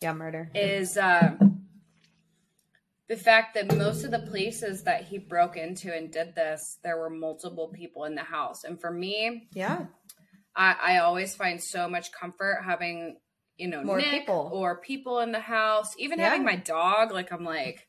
[0.00, 0.50] Yeah, murder.
[0.54, 1.36] is uh,
[3.08, 6.96] the fact that most of the places that he broke into and did this, there
[6.98, 8.64] were multiple people in the house.
[8.64, 9.86] And for me, yeah,
[10.56, 13.18] I, I always find so much comfort having,
[13.56, 14.50] you know, More Nick people.
[14.52, 16.26] or people in the house, even Yeah.
[16.30, 17.12] having my dog.
[17.12, 17.86] Like, I'm like,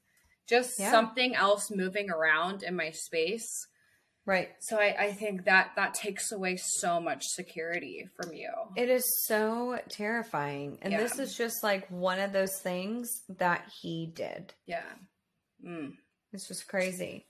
[0.51, 0.91] just Yeah.
[0.91, 3.47] something else moving around in my space.
[4.25, 4.49] right.
[4.59, 8.51] So I, I think that that takes away so much security from you.
[8.77, 10.77] It is so terrifying.
[10.83, 10.99] And Yeah.
[10.99, 14.53] this is just like one of those things that he did.
[14.67, 14.85] Yeah.
[15.65, 15.93] Mm.
[16.33, 17.25] It's just crazy.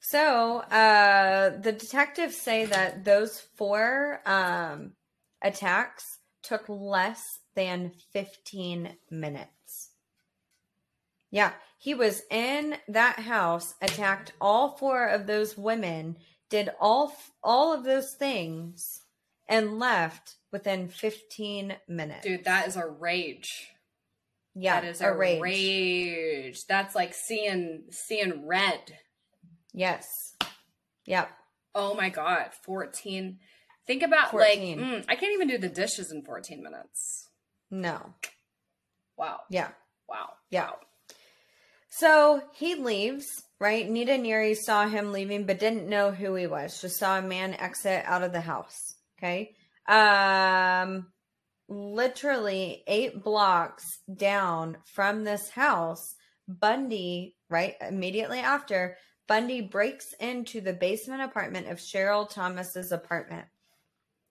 [0.00, 4.92] So, uh, the detectives say that those four um,
[5.40, 6.04] attacks
[6.42, 7.22] took less
[7.54, 9.92] than 15 minutes.
[11.30, 11.52] Yeah,
[11.84, 16.16] he was in that house, attacked all four of those women,
[16.48, 19.02] did all all of those things,
[19.46, 22.24] and left within 15 minutes.
[22.24, 23.68] Dude, that is a rage.
[24.54, 25.42] yeah, that is a a rage.
[25.42, 26.66] rage.
[26.66, 28.80] That's like seeing seeing red.
[29.74, 30.36] Yes.
[31.04, 31.30] Yep.
[31.74, 33.40] Oh my god, 14.
[33.86, 34.80] Think about 14.
[34.80, 37.28] like mm, I can't even do the dishes in 14 minutes.
[37.70, 38.14] No.
[39.18, 39.40] Wow.
[39.50, 39.68] Yeah.
[40.08, 40.30] Wow.
[40.48, 40.70] Yeah.
[40.70, 40.78] Wow.
[41.96, 43.88] So he leaves, right?
[43.88, 46.80] Nita Neary saw him leaving, but didn't know who he was.
[46.80, 48.96] Just saw a man exit out of the house.
[49.16, 49.54] Okay.
[49.86, 51.06] Um,
[51.68, 56.16] literally eight blocks down from this house,
[56.48, 57.76] Bundy, right?
[57.80, 58.96] Immediately after,
[59.28, 63.46] Bundy breaks into the basement apartment of Cheryl Thomas's apartment.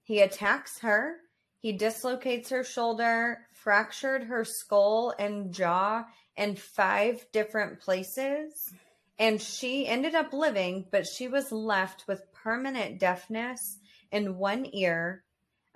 [0.03, 1.15] He attacks her.
[1.59, 6.03] He dislocates her shoulder, fractured her skull and jaw
[6.37, 8.73] in five different places.
[9.19, 13.77] And she ended up living, but she was left with permanent deafness
[14.11, 15.23] in one ear.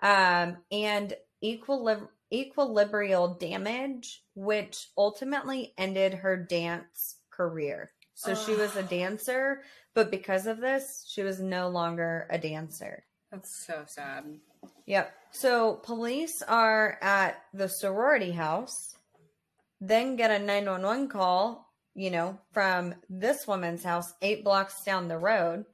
[0.01, 7.91] Um, and equilib- equilibrial damage, which ultimately ended her dance career.
[8.15, 9.61] So she was a dancer,
[9.93, 13.05] but because of this, she was no longer a dancer.
[13.31, 14.39] That's so sad.
[14.87, 15.13] Yep.
[15.31, 18.96] So police are at the sorority house,
[19.79, 25.17] then get a 911 call, you know, from this woman's house eight blocks down the
[25.17, 25.65] road.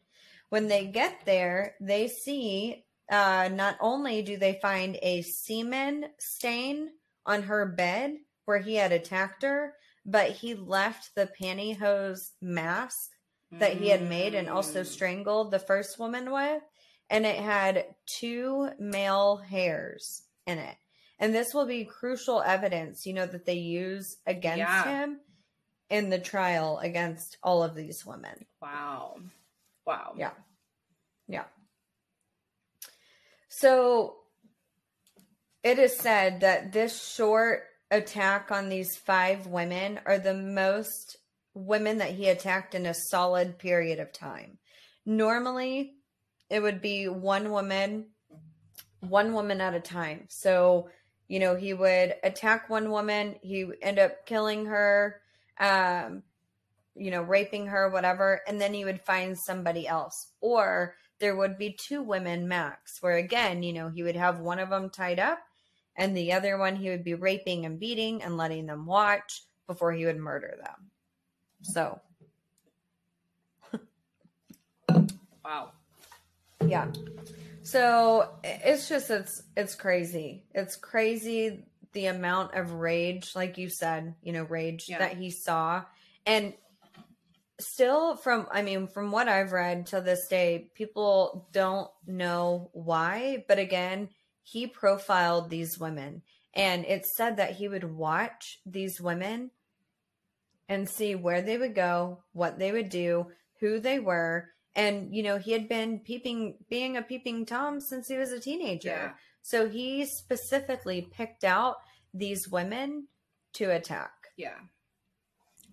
[0.50, 6.90] When they get there, they see uh, not only do they find a semen stain
[7.26, 9.74] on her bed where he had attacked her,
[10.06, 13.12] but he left the pantyhose mask
[13.52, 14.86] that he had made and also Mm.
[14.86, 16.62] strangled the first woman with.
[17.10, 20.76] And it had two male hairs in it.
[21.20, 24.84] And this will be crucial evidence, you know, that they use against Yeah.
[24.84, 25.20] him
[25.90, 28.46] in the trial against all of these women.
[28.62, 29.20] Wow.
[29.86, 30.14] Wow.
[30.18, 30.32] Yeah.
[31.28, 31.46] Yeah.
[33.50, 34.16] So
[35.64, 41.18] it is said that this short attack on these five women are the most
[41.54, 44.58] women that he attacked in a solid period of time.
[45.06, 45.94] Normally,
[46.50, 48.08] it would be one woman,
[49.02, 50.26] one woman at a time.
[50.30, 50.90] So,
[51.34, 55.20] you know, he would attack one woman, he end up killing her,
[55.60, 56.22] um,
[56.96, 60.28] you know, raping her, whatever, and then he would find somebody else.
[60.42, 64.60] Or there would be two women max, where again, you know, he would have one
[64.60, 65.40] of them tied up
[65.96, 69.92] and the other one he would be raping and beating and letting them watch before
[69.92, 70.92] he would murder them.
[71.64, 72.00] So,
[75.44, 75.72] Wow.
[76.68, 76.92] yeah.
[77.64, 80.46] So it's just it's it's crazy.
[80.54, 85.00] It's crazy the amount of rage, like you said, you know, rage Yeah.
[85.00, 85.84] that he saw.
[86.26, 86.54] And
[87.60, 93.46] still from I mean, from what I've read to this day, people don't know why,
[93.48, 94.10] but again,
[94.44, 96.22] he profiled these women
[96.54, 99.52] and it said that he would watch these women
[100.70, 103.28] and see where they would go, what they would do,
[103.60, 108.08] who they were, and you know he had been peeping being a peeping tom since
[108.08, 109.12] he was a teenager Yeah.
[109.42, 111.78] so he specifically picked out
[112.14, 113.08] these women
[113.54, 114.60] to attack Yeah.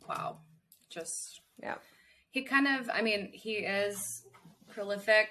[0.08, 0.38] Wow.
[0.88, 1.76] Just yeah
[2.30, 4.22] he kind of I mean, he is
[4.68, 5.28] prolific.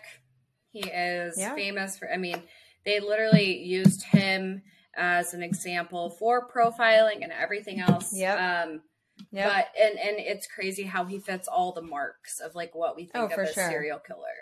[0.71, 1.55] He is Yeah.
[1.55, 2.41] famous for I mean,
[2.85, 4.61] they literally used him
[4.95, 8.13] as an example for profiling and everything else.
[8.13, 8.39] Yep.
[8.39, 8.81] Um
[9.31, 12.95] yeah but and and it's crazy how he fits all the marks of like what
[12.95, 13.69] we think Oh, of for as sure.
[13.69, 14.37] serial killer.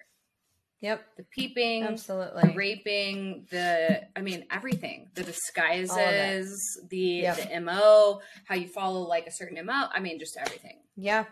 [0.79, 2.43] yep The peeping, absolutely.
[2.43, 7.49] the raping, the I mean everything, the disguises, the Yep.
[7.51, 9.87] the mo, how you follow like a certain mo.
[9.93, 10.79] I mean, just everything.
[10.95, 11.25] yeah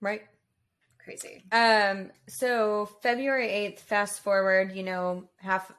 [0.00, 0.22] right
[1.04, 1.44] Crazy.
[1.50, 5.70] um so february 8th fast forward you know half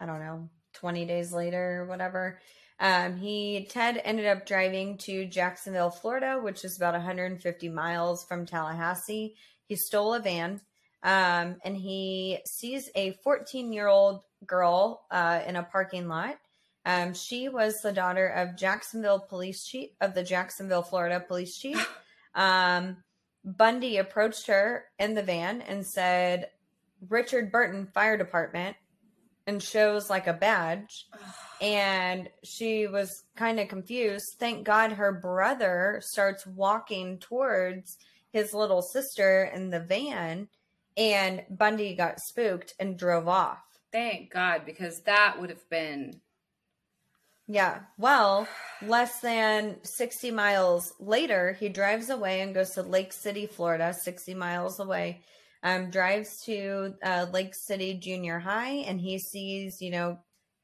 [0.00, 2.38] i don't know 20 days later or whatever
[2.80, 8.46] um he ted ended up driving to jacksonville florida which is about 150 miles from
[8.46, 9.34] tallahassee.
[9.66, 10.60] He stole a van
[11.02, 16.36] um and he sees a 14 year old girl uh in a parking lot.
[16.84, 21.88] Um she was the daughter of jacksonville police chief of the jacksonville florida police chief.
[22.34, 22.98] Um
[23.44, 26.50] bundy approached her in the van and said
[27.08, 28.76] richard burton fire department
[29.46, 31.06] and shows like a badge
[31.60, 34.36] and she was kind of confused.
[34.38, 37.98] Thank God her brother starts walking towards
[38.32, 40.48] his little sister in the van,
[40.96, 43.62] and Bundy got spooked and drove off.
[43.92, 46.20] Thank God, because that would have been
[47.46, 47.80] Yeah.
[47.96, 48.46] Well,
[48.82, 54.34] less than 60 miles later, he drives away and goes to Lake City, Florida, 60
[54.34, 55.22] miles away.
[55.62, 60.18] Um, drives to uh, Lake City Junior High and he sees, you know,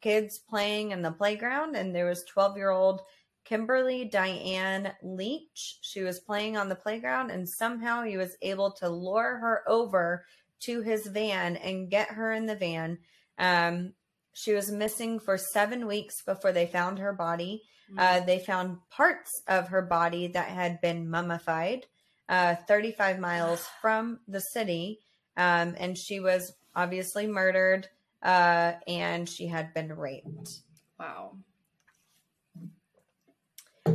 [0.04, 1.74] kids playing in the playground.
[1.74, 3.00] And there was 12 year old
[3.44, 5.78] Kimberly Diane Leach.
[5.80, 10.26] She was playing on the playground and somehow he was able to lure her over
[10.60, 12.98] to his van and get her in the van.
[13.38, 13.94] Um,
[14.34, 17.62] she was missing for seven weeks before they found her body.
[17.96, 21.86] Uh, they found parts of her body that had been mummified
[22.28, 25.00] uh, 35 miles from the city.
[25.36, 27.88] Um, and she was obviously murdered
[28.24, 30.60] uh, and she had been raped.
[30.98, 31.36] wow.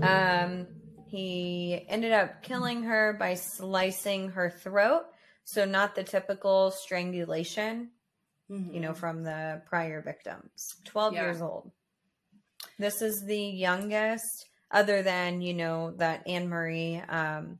[0.01, 0.67] Um,
[1.07, 5.05] he ended up killing her by slicing her throat.
[5.43, 7.89] So, not the typical strangulation,
[8.51, 8.73] Mhm.
[8.73, 10.75] you know, from the prior victims.
[10.85, 11.23] 12 Yeah.
[11.23, 11.71] years old.
[12.77, 17.59] This is the youngest, other than, you know, that Anne Marie um,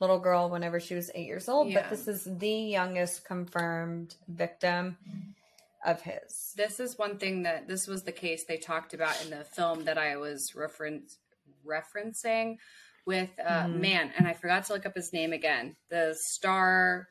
[0.00, 1.68] little girl whenever she was eight years old.
[1.68, 1.80] Yeah.
[1.82, 4.96] But this is the youngest confirmed victim.
[5.84, 6.52] of his.
[6.56, 9.84] This is one thing that this was the case they talked about in the film
[9.84, 11.18] that I was reference
[11.64, 12.56] referencing
[13.04, 13.80] with uh Mhm.
[13.80, 15.76] man, and I forgot to look up his name again.
[15.88, 17.08] The star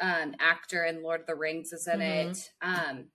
[0.00, 2.30] um actor in Lord of the Rings is in Mhm.
[2.32, 2.50] it.
[2.60, 3.10] Um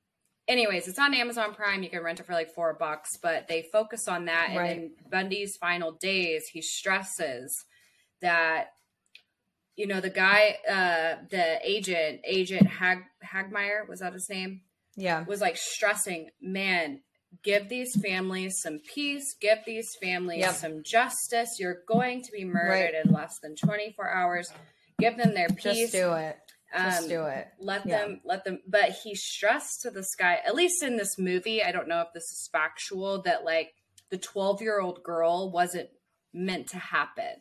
[0.47, 1.83] anyways, it's on Amazon Prime.
[1.83, 4.95] You can rent it for like four bucks, but they focus on that and in
[5.11, 7.65] Bundy's final days, he stresses
[8.21, 8.69] that
[9.75, 14.61] you know the guy uh the agent agent Hag Hagmaier was that his name
[14.95, 15.25] Yeah.
[15.25, 17.01] was like stressing, man,
[17.43, 20.53] give these families some peace, give these families Yep.
[20.55, 21.59] some justice.
[21.59, 23.05] You're going to be murdered Right.
[23.05, 24.49] in less than 24 hours.
[24.99, 25.91] Give them their peace.
[25.91, 26.37] Just do it.
[26.73, 27.47] Just Um, do it.
[27.59, 27.97] Let Yeah.
[28.05, 28.61] them, let them.
[28.67, 32.13] But he stressed to this guy, at least in this movie, I don't know if
[32.13, 33.73] this is factual, that like
[34.09, 35.89] the 12 year old girl wasn't
[36.33, 37.35] meant to happen.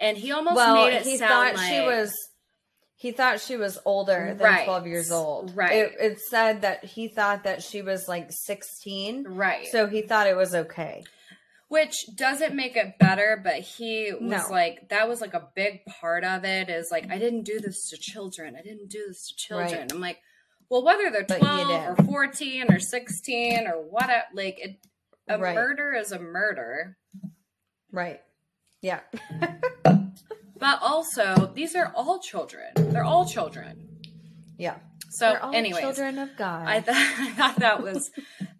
[0.00, 2.14] And he almost well, made it he sound thought like she was.
[3.00, 4.64] He thought she was older than Right.
[4.64, 5.54] twelve years old.
[5.56, 5.72] Right.
[5.72, 9.66] It, it said that he thought that she was like sixteen, right.
[9.68, 11.04] so he thought it was okay.
[11.68, 14.46] which doesn't make it better but he was No.
[14.50, 17.90] like that was like a big part of it is like i didn't do this
[17.90, 19.92] to children i didn't do this to children Right.
[19.92, 20.18] i'm like
[20.70, 24.76] well whether they're 12 or 14 or 16 or what like it,
[25.28, 25.54] a Right.
[25.54, 26.96] murder is a murder
[27.92, 28.20] Right.
[28.82, 29.00] Yeah.
[29.84, 33.88] but also these are all children they're all children
[34.56, 34.76] Yeah.
[35.10, 36.66] so They're all anyways children of God.
[36.66, 38.10] I, th- I thought that was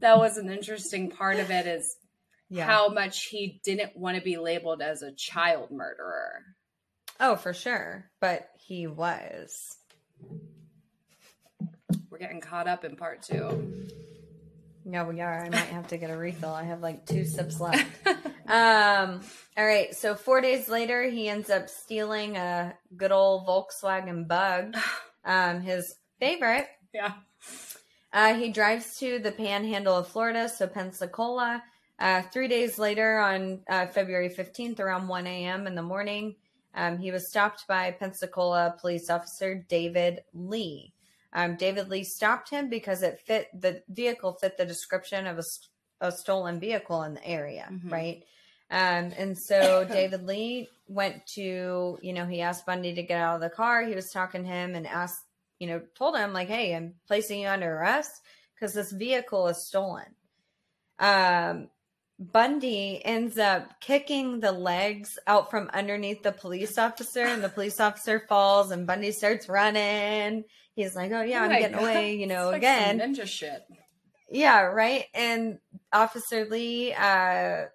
[0.00, 1.96] that was an interesting part of it is
[2.48, 2.66] yeah.
[2.66, 6.42] how much he didn't want to be labeled as a child murderer
[7.20, 8.10] oh, for sure.
[8.20, 9.76] But he was.
[12.10, 13.86] we're getting caught up in part two
[14.90, 15.44] Yeah, we are.
[15.44, 16.48] I might have to get a refill.
[16.48, 17.86] I have like two sips left.
[18.48, 19.20] um.
[19.56, 19.94] All right.
[19.94, 24.74] So four days later, he ends up stealing a good old Volkswagen Bug,
[25.24, 26.66] um, his favorite.
[26.94, 27.12] yeah
[28.12, 31.62] Uh, he drives to the Panhandle of Florida, so Pensacola.
[31.98, 35.66] Uh, three days later, on uh, February fifteenth, around one a.m.
[35.66, 36.36] in the morning,
[36.74, 40.94] um, he was stopped by Pensacola police officer David Lee.
[41.32, 45.38] Um, David Lee stopped him because it fit the vehicle fit the description of
[46.00, 47.92] a stolen vehicle in the area, Mhm.
[47.92, 48.22] right?
[48.70, 53.34] Um, and so David Lee went to, you know, he asked Bundy to get out
[53.36, 53.82] of the car.
[53.82, 55.22] He was talking to him and asked,
[55.58, 58.10] you know, told him like, "Hey, I'm placing you under arrest
[58.54, 60.14] because this vehicle is stolen."
[60.98, 61.70] Um,
[62.18, 67.78] Bundy ends up kicking the legs out from underneath the police officer, and the police
[67.78, 70.44] officer falls, and Bundy starts running.
[70.74, 71.82] He's like, "Oh yeah, Oh I'm getting God.
[71.90, 72.98] away," you know, like again.
[72.98, 73.62] ninja shit.
[74.30, 75.04] Yeah, right.
[75.14, 75.58] And
[75.92, 77.66] Officer Lee uh,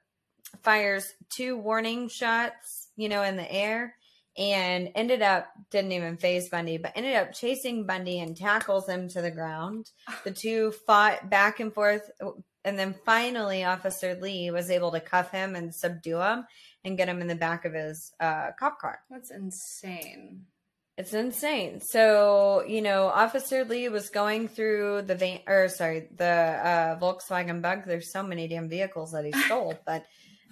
[0.61, 3.95] fires two warning shots, you know, in the air,
[4.37, 9.07] and ended up didn't even faze Bundy, but ended up chasing Bundy and tackles him
[9.09, 9.91] to the ground.
[10.23, 12.09] The two fought back and forth,
[12.65, 16.45] and then finally, Officer Lee was able to cuff him and subdue him
[16.83, 18.99] and get him in the back of his uh, cop car.
[19.09, 20.45] That's insane.
[20.95, 21.81] It's insane.
[21.81, 27.63] So, you know, Officer Lee was going through the van, or sorry, the uh, Volkswagen
[27.63, 27.85] Bug.
[27.85, 30.05] There's so many damn vehicles that he stole, but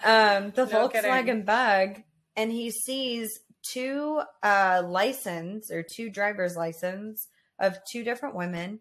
[0.04, 1.46] um, the No Volkswagen kidding.
[1.46, 2.02] Bug,
[2.36, 7.28] and he sees two uh, license or two driver's license
[7.60, 8.80] of two different women,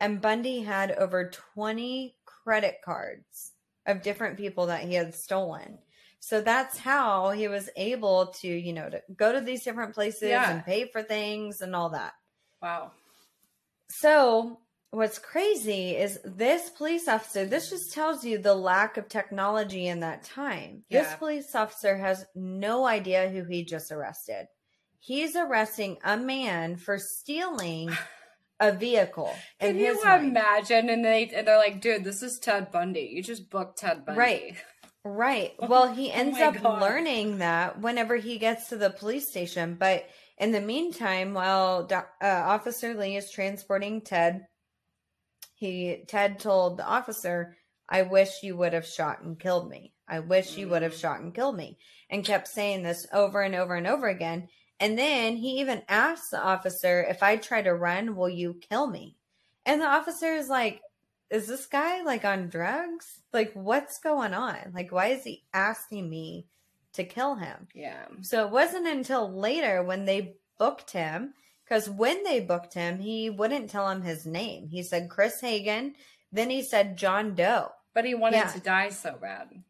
[0.00, 3.52] and Bundy had over 20 credit cards
[3.86, 5.78] of different people that he had stolen.
[6.20, 10.28] So that's how he was able to, you know, to go to these different places
[10.30, 10.50] Yeah.
[10.50, 12.12] and pay for things and all that.
[12.60, 12.90] Wow.
[13.88, 14.60] So
[14.90, 20.00] what's crazy is this police officer, this just tells you the lack of technology in
[20.00, 20.84] that time.
[20.90, 24.46] This police officer has no idea who he just arrested.
[25.00, 27.90] He's arresting a man for stealing
[28.60, 29.34] a vehicle.
[29.60, 30.28] Can you his mind.
[30.28, 30.88] imagine?
[30.90, 33.10] And they and they're like, dude, this is Ted Bundy.
[33.12, 34.18] You just booked Ted Bundy.
[34.18, 34.54] Right.
[35.04, 35.52] Right.
[35.68, 36.80] Well, he Oh ends my up God.
[36.82, 39.76] learning that whenever he gets to the police station.
[39.78, 40.06] But
[40.38, 44.46] in the meantime, while uh, Officer Lee is transporting Ted,
[45.58, 47.56] he Ted told the officer,
[47.88, 49.94] "I wish you would have shot and killed me.
[50.06, 51.00] I wish you would have Mm.
[51.00, 51.78] shot and killed me,"
[52.08, 54.48] and kept saying this over and over and over again.
[54.80, 58.86] And then he even asked the officer, "If I try to run, will you kill
[58.86, 59.16] me?"
[59.66, 60.80] And the officer is like,
[61.30, 63.20] is this guy like on drugs?
[63.32, 64.72] Like, what's going on?
[64.72, 66.46] Like, why is he asking me
[66.94, 67.68] to kill him?
[67.74, 68.06] Yeah.
[68.22, 71.34] So it wasn't until later when they booked him,
[71.68, 74.68] because when they booked him, he wouldn't tell him his name.
[74.68, 75.94] He said Chris Hagen,
[76.32, 78.52] then he said John Doe, But he wanted Yeah.
[78.52, 79.62] to die so bad.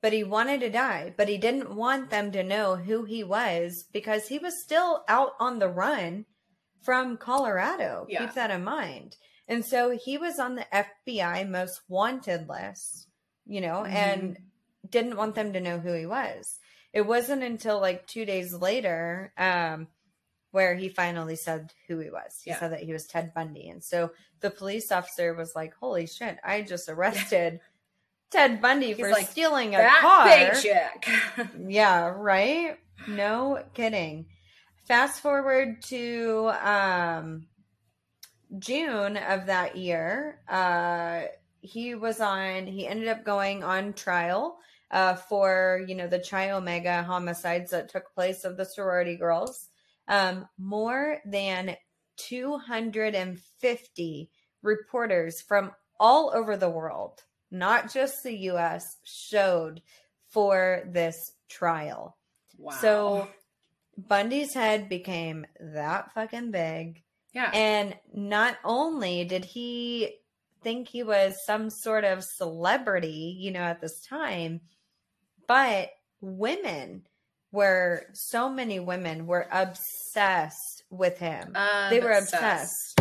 [0.00, 3.84] but he wanted to die, but he didn't want them to know who he was
[3.92, 6.26] because he was still out on the run
[6.82, 8.04] from Colorado.
[8.08, 8.26] Yeah.
[8.26, 9.16] Keep that in mind.
[9.48, 13.08] And so he was on the FBI most wanted list,
[13.46, 13.92] you know, Mhm.
[13.94, 14.38] and
[14.88, 16.58] didn't want them to know who he was.
[16.92, 19.88] It wasn't until like two days later um,
[20.54, 22.40] where he finally said who he was.
[22.44, 22.60] He Yeah.
[22.60, 23.68] said that he was Ted Bundy.
[23.70, 27.58] And so the police officer was like, Holy shit, I just arrested
[28.30, 30.28] Ted Bundy He's for like, stealing a car.
[30.28, 31.08] paycheck.
[31.66, 32.78] Yeah, right?
[33.08, 34.26] No kidding.
[34.86, 37.46] Fast forward to um
[38.60, 40.38] June of that year.
[40.48, 41.22] Uh
[41.62, 44.58] he was on he ended up going on trial
[44.92, 49.68] uh for, you know, the Chi Omega homicides that took place of the sorority girls.
[50.08, 51.76] Um more than
[52.16, 54.30] 250
[54.62, 59.82] reporters from all over the world, not just the US, showed
[60.28, 62.16] for this trial.
[62.58, 62.72] wow.
[62.72, 63.28] So
[63.96, 67.02] Bundy's head became that fucking big.
[67.32, 67.50] yeah.
[67.54, 70.16] And not only did he
[70.62, 74.60] think he was some sort of celebrity, you know, at this time,
[75.46, 75.90] but
[76.20, 77.06] women
[77.54, 81.56] were so many women were obsessed with him.
[81.88, 82.98] they were obsessed.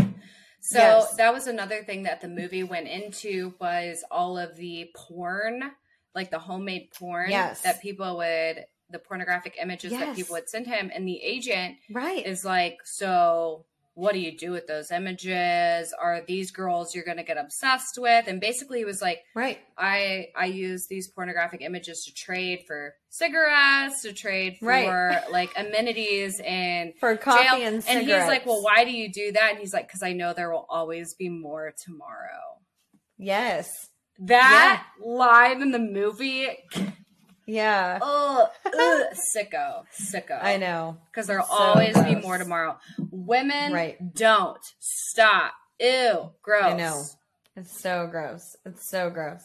[0.62, 1.16] So Yes.
[1.18, 5.72] that was another thing that the movie went into was all of the porn,
[6.16, 7.62] like the homemade porn Yes.
[7.64, 12.24] that people would the pornographic images that people would send him and the agent Right.
[12.28, 13.66] is like, "So,
[13.96, 15.94] what do you do with those images?
[16.02, 19.60] Are these girls you're going to get obsessed with?" And basically it was like, right.
[19.78, 25.24] I I use these pornographic images to trade for cigarettes, to trade for Right.
[25.32, 27.68] like amenities and For coffee jail.
[27.68, 30.14] and and he's like, "Well, why do you do that?" And he's like, "Because I
[30.14, 32.60] know there will always be more tomorrow."
[33.18, 33.70] Yes.
[34.20, 36.48] That line in the movie,
[37.46, 38.00] Yeah.
[38.02, 40.40] ugh, ugh, sicko, sicko.
[40.42, 40.98] I know.
[41.12, 42.78] because there'll So always be more tomorrow.
[43.12, 44.14] Women Right.
[44.16, 45.54] don't stop.
[45.80, 46.64] Ew, gross.
[46.64, 47.04] I know.
[47.56, 48.56] It's so gross.
[48.66, 49.44] It's so gross.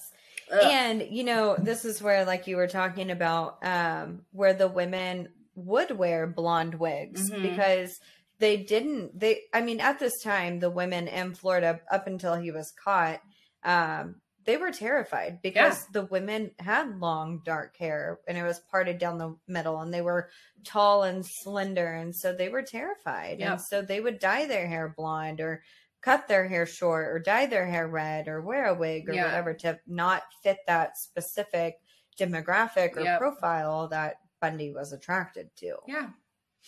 [0.53, 0.61] Ugh.
[0.62, 5.28] And you know, this is where like you were talking about um where the women
[5.55, 7.42] would wear blonde wigs Mhm.
[7.42, 7.99] because
[8.38, 12.51] they didn't they I mean at this time the women in Florida up until he
[12.53, 13.20] was caught
[13.64, 18.96] um they were terrified because the women had long dark hair and it was parted
[18.99, 20.30] down the middle and they were
[20.64, 24.94] tall and slender and so they were terrified and so they would dye their hair
[24.96, 25.62] blonde or
[26.01, 29.26] cut their hair short or dye their hair red or wear a wig or Yeah.
[29.26, 31.74] whatever to not fit that specific
[32.18, 33.18] demographic or Yep.
[33.18, 35.76] profile that Bundy was attracted to.
[35.86, 36.09] yeah,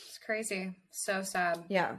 [0.06, 0.74] it's crazy.
[0.90, 1.64] So sad.
[1.68, 1.96] Yeah.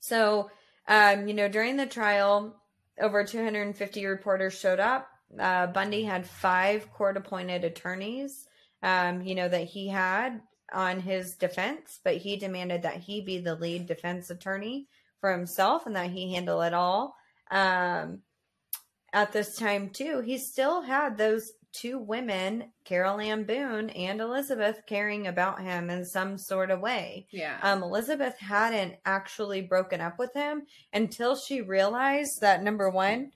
[0.00, 0.50] So,
[0.88, 2.60] um, you know, during the trial,
[3.00, 5.08] over 250 reporters showed up.
[5.38, 8.46] Uh, Bundy had five court appointed attorneys,
[8.82, 10.40] um, you know, that he had
[10.72, 14.88] on his defense, but he demanded that he be the lead defense attorney
[15.20, 17.16] for himself and that he handle it all.
[17.50, 18.20] Um,
[19.12, 24.80] at this time, too, he still had those two women, Carol Ann Boone and Elizabeth,
[24.86, 27.58] caring about him in some sort of way Yeah.
[27.62, 30.62] um, Elizabeth hadn't actually broken up with him
[30.92, 33.32] until she realized that number one,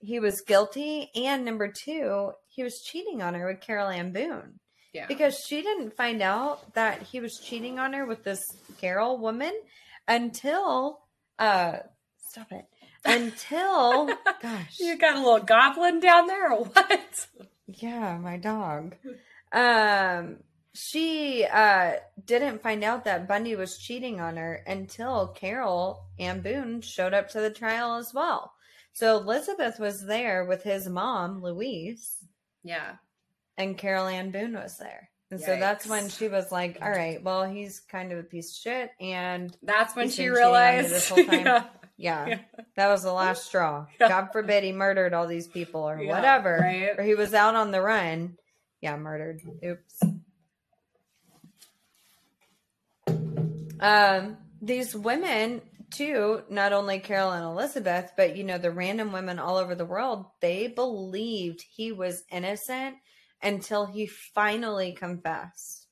[0.00, 4.58] he was guilty, and number two, he was cheating on her with Carol Ann Boone
[4.92, 5.06] yeah.
[5.06, 8.40] because she didn't find out that he was cheating on her with this
[8.80, 9.52] Carol woman
[10.06, 11.00] until
[11.38, 11.78] uh
[12.16, 12.64] stop it
[13.08, 14.06] until
[14.42, 17.26] gosh you got a little goblin down there or what?
[17.66, 18.94] yeah, my dog.
[19.52, 20.38] Um,
[20.74, 21.92] she uh
[22.24, 27.30] didn't find out that Bundy was cheating on her until Carol Ann Boone showed up
[27.30, 28.52] to the trial as well.
[28.92, 32.16] So Elizabeth was there with his mom, Louise,
[32.64, 32.96] Yeah.
[33.56, 35.10] and Carol Ann Boone was there.
[35.30, 38.50] And so that's when she was like, "All right, well, he's kind of a piece
[38.50, 40.90] of shit," and That's when she been cheating on me realized.
[40.90, 41.44] this whole time.
[41.46, 41.64] yeah.
[41.98, 42.38] Yeah, Yeah.
[42.76, 43.86] that was the last straw.
[44.00, 44.08] Yeah.
[44.08, 46.98] God forbid he murdered all these people or Yeah, whatever, right.
[46.98, 48.36] or he was out on the run.
[48.80, 49.40] Yeah, murdered.
[49.64, 50.00] Oops.
[53.80, 59.38] Um, these women too, not only Carol and Elizabeth, but you know the random women
[59.38, 62.96] all over the world, they believed he was innocent
[63.42, 65.86] until he finally confessed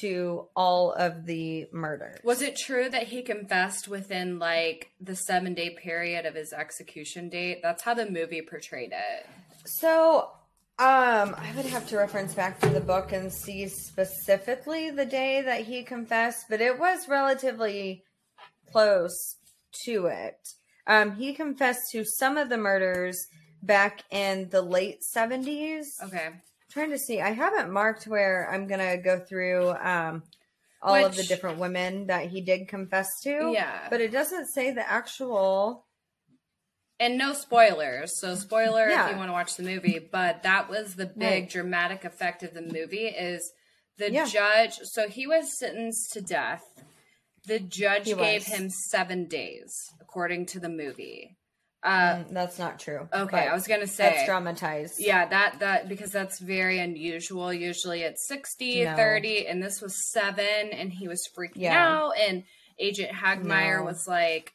[0.00, 2.20] to all of the murders.
[2.24, 7.28] Was it true that he confessed within like the seven day period of his execution
[7.28, 7.60] date?
[7.62, 9.26] That's how the movie portrayed it.
[9.66, 10.30] So,
[10.78, 15.42] um, I would have to reference back to the book and see specifically the day
[15.42, 18.04] that he confessed, but it was relatively
[18.72, 19.36] close
[19.84, 20.38] to it.
[20.86, 23.26] Um, he confessed to some of the murders
[23.62, 25.84] back in the late 70s.
[26.02, 26.30] Okay.
[26.70, 27.20] Trying to see.
[27.20, 30.22] I haven't marked where I'm going to go through um,
[30.82, 33.50] all of the different women that he did confess to.
[33.52, 33.88] Yeah.
[33.90, 35.86] But it doesn't say the actual
[36.98, 38.20] and no spoilers.
[38.20, 39.06] So spoiler Yeah.
[39.06, 41.50] if you want to watch the movie, but that was the big Right.
[41.50, 43.52] dramatic effect of the movie is
[43.96, 44.26] the Yeah.
[44.26, 46.62] judge so he was sentenced to death.
[47.46, 48.54] The judge He gave was.
[48.58, 51.36] him 7 days according to the movie.
[51.82, 53.08] Uh Mm, that's not true.
[53.12, 54.96] okay, I was going to say that's dramatized.
[54.98, 57.52] Yeah, that that because that's very unusual.
[57.52, 58.96] Usually it's 60, No.
[58.96, 61.88] 30 and this was 7 and he was freaking Yeah.
[61.88, 62.44] out and
[62.78, 63.84] Agent Hagmaier No.
[63.84, 64.52] was like,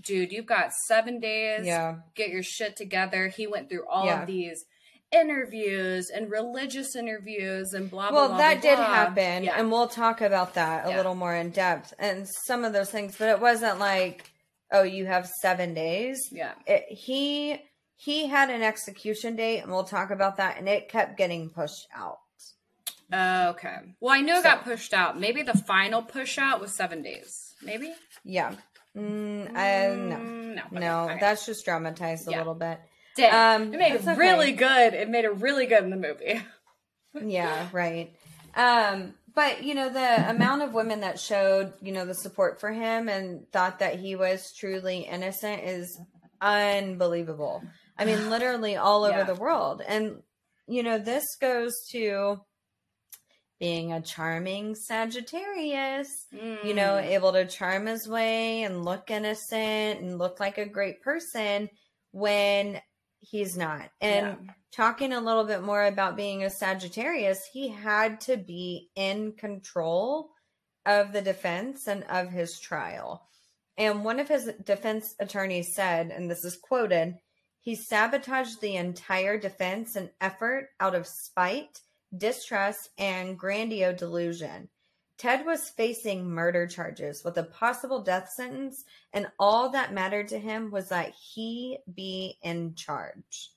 [0.00, 1.66] "Dude, you've got 7 days.
[1.66, 1.96] Yeah.
[2.14, 4.20] Get your shit together." He went through all Yeah.
[4.22, 4.64] of these
[5.10, 8.18] interviews and religious interviews and blah blah blah.
[8.20, 8.38] Well, blah.
[8.38, 8.94] that blah, did blah.
[8.94, 9.54] happen, Yeah.
[9.58, 13.16] and we'll talk about that a little more in depth and some of those things.
[13.18, 14.30] But it wasn't like,
[14.72, 16.28] oh, you have seven days.
[16.32, 16.52] yeah.
[16.66, 17.60] It, he
[17.96, 20.56] he had an execution date, and we'll talk about that.
[20.58, 22.18] And it kept getting pushed out.
[23.12, 23.76] Uh, okay.
[24.00, 25.18] Well, I knew it So- got pushed out.
[25.18, 27.54] Maybe the final push out was 7 days.
[27.62, 27.92] Maybe?
[28.24, 28.54] Yeah.
[28.96, 30.62] Mm, no, Mm, no.
[30.66, 31.20] Okay, no, right.
[31.20, 32.38] that's just dramatized a Yeah.
[32.38, 32.78] little bit.
[33.16, 33.62] Dang.
[33.62, 34.14] um, it made it okay.
[34.16, 34.94] really good.
[34.94, 36.40] It made it really good in the movie.
[37.20, 38.12] yeah right
[38.54, 42.70] um but you know the amount of women that showed you know the support for
[42.70, 45.98] him and thought that he was truly innocent is
[46.40, 47.62] unbelievable
[47.98, 49.24] i mean literally all over Yeah.
[49.24, 50.22] the world and
[50.66, 52.40] you know this goes to
[53.58, 57.04] being a charming sagittarius you know Mm.
[57.06, 61.68] able to charm his way and look innocent and look like a great person
[62.12, 62.80] when
[63.20, 68.36] he's not and talking a little bit more about being a Sagittarius, he had to
[68.36, 70.30] be in control
[70.86, 73.28] of the defense and of his trial.
[73.76, 77.16] And one of his defense attorneys said, and this is quoted,
[77.60, 81.80] he sabotaged the entire defense and effort out of spite,
[82.16, 84.68] distrust, and grandiose delusion.
[85.18, 90.38] Ted was facing murder charges with a possible death sentence, and all that mattered to
[90.38, 93.50] him was that he be in charge.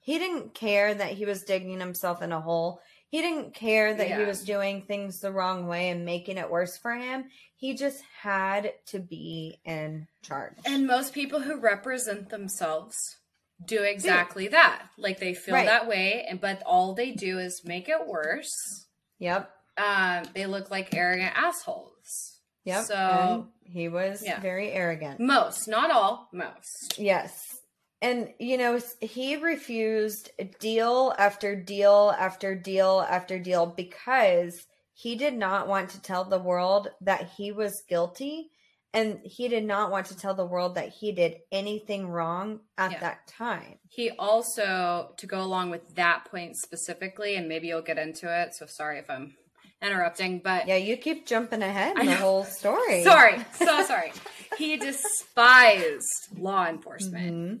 [0.00, 2.80] He didn't care that he was digging himself in a hole.
[3.08, 6.76] He didn't care that he was doing things the wrong way and making it worse
[6.76, 7.26] for him.
[7.56, 10.56] He just had to be in charge.
[10.66, 13.16] And most people who represent themselves
[13.64, 14.88] do exactly that.
[14.98, 15.66] Like they feel Right.
[15.66, 18.86] that way, and but all they do is make it worse.
[19.18, 19.50] yep.
[19.76, 22.40] Um, they look like arrogant assholes.
[22.64, 22.84] Yep.
[22.84, 24.40] So he was yeah.
[24.40, 25.20] very arrogant.
[25.20, 26.98] most, not all, most.
[26.98, 27.58] Yes.
[28.00, 35.34] And, you know, he refused deal after deal after deal after deal because he did
[35.34, 38.50] not want to tell the world that he was guilty.
[38.92, 42.92] And he did not want to tell the world that he did anything wrong at
[42.92, 43.00] Yeah.
[43.00, 43.78] that time.
[43.88, 48.54] He also, to go along with that point specifically, and maybe you'll get into it.
[48.54, 49.34] So sorry if I'm
[49.82, 53.02] interrupting, but Yeah, you keep jumping ahead in the whole story.
[53.04, 54.12] sorry, so sorry.
[54.58, 57.60] He despised law enforcement.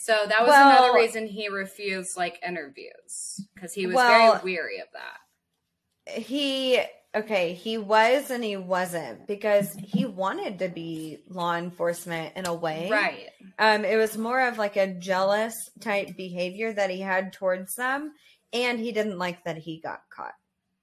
[0.00, 4.44] So that was Well- another reason he refused like interviews because he was Well- very
[4.44, 6.22] weary of that.
[6.22, 6.80] he
[7.14, 12.54] okay he was and he wasn't because he wanted to be law enforcement in a
[12.54, 13.28] way Right.
[13.58, 18.12] um it was more of like a jealous type behavior that he had towards them
[18.52, 20.34] and he didn't like that he got caught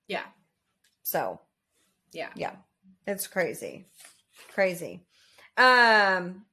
[0.08, 0.26] Yeah.
[1.04, 1.40] so
[2.14, 2.30] Yeah.
[2.36, 2.56] yeah.
[3.08, 3.86] It's crazy.
[4.54, 5.06] Crazy.
[5.58, 6.46] Um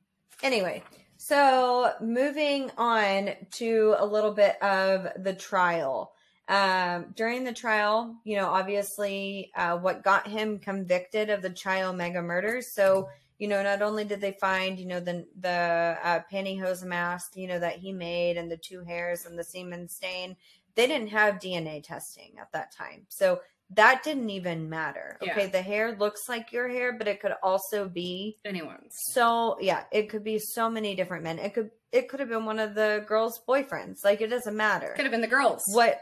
[0.43, 0.83] anyway
[1.17, 6.13] so moving on to a little bit of the trial.
[6.49, 11.83] Um during the trial you know obviously uh what got him convicted of the Chi
[11.83, 13.09] Omega murders so
[13.43, 17.49] you know not only did they find you know the the uh, pantyhose mask you
[17.49, 20.37] know that he made and the two hairs and the semen stain
[20.75, 23.07] they didn't have dna testing at that time.
[23.09, 23.41] So
[23.75, 25.17] that didn't even matter.
[25.23, 25.33] Yeah.
[25.33, 28.95] okay the hair looks like your hair but it could also be Anyone's.
[29.13, 31.39] so yeah it could be so many different men.
[31.39, 34.05] It could it could have been one of the girls boyfriends.
[34.05, 34.93] Like it doesn't matter.
[34.95, 35.63] Could have been the girls.
[35.73, 36.01] what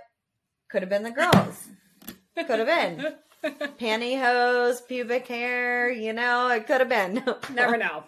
[0.68, 1.68] could have been the girls.
[2.37, 3.14] Could have been.
[3.79, 7.23] Pantyhose pubic hair you know it could have been.
[7.55, 8.05] Never know.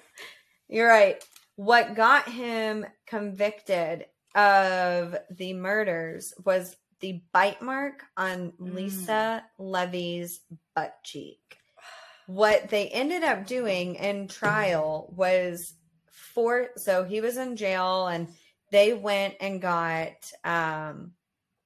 [0.68, 1.22] you're right.
[1.56, 8.74] What got him convicted of the murders was the bite mark on Mm.
[8.74, 10.40] lisa levy's
[10.74, 11.58] butt cheek
[12.26, 15.74] what they ended up doing in trial was
[16.10, 18.28] for so he was in jail and
[18.70, 20.12] they went and got
[20.44, 21.12] um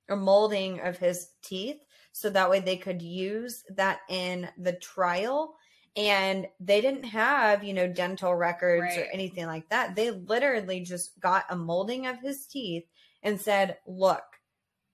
[0.08, 1.78] a molding of his teeth
[2.12, 5.56] so that way they could use that in the trial
[5.96, 11.18] and they didn't have you know dental records or anything like that they literally just
[11.20, 12.84] got a molding of his teeth
[13.22, 14.24] and said look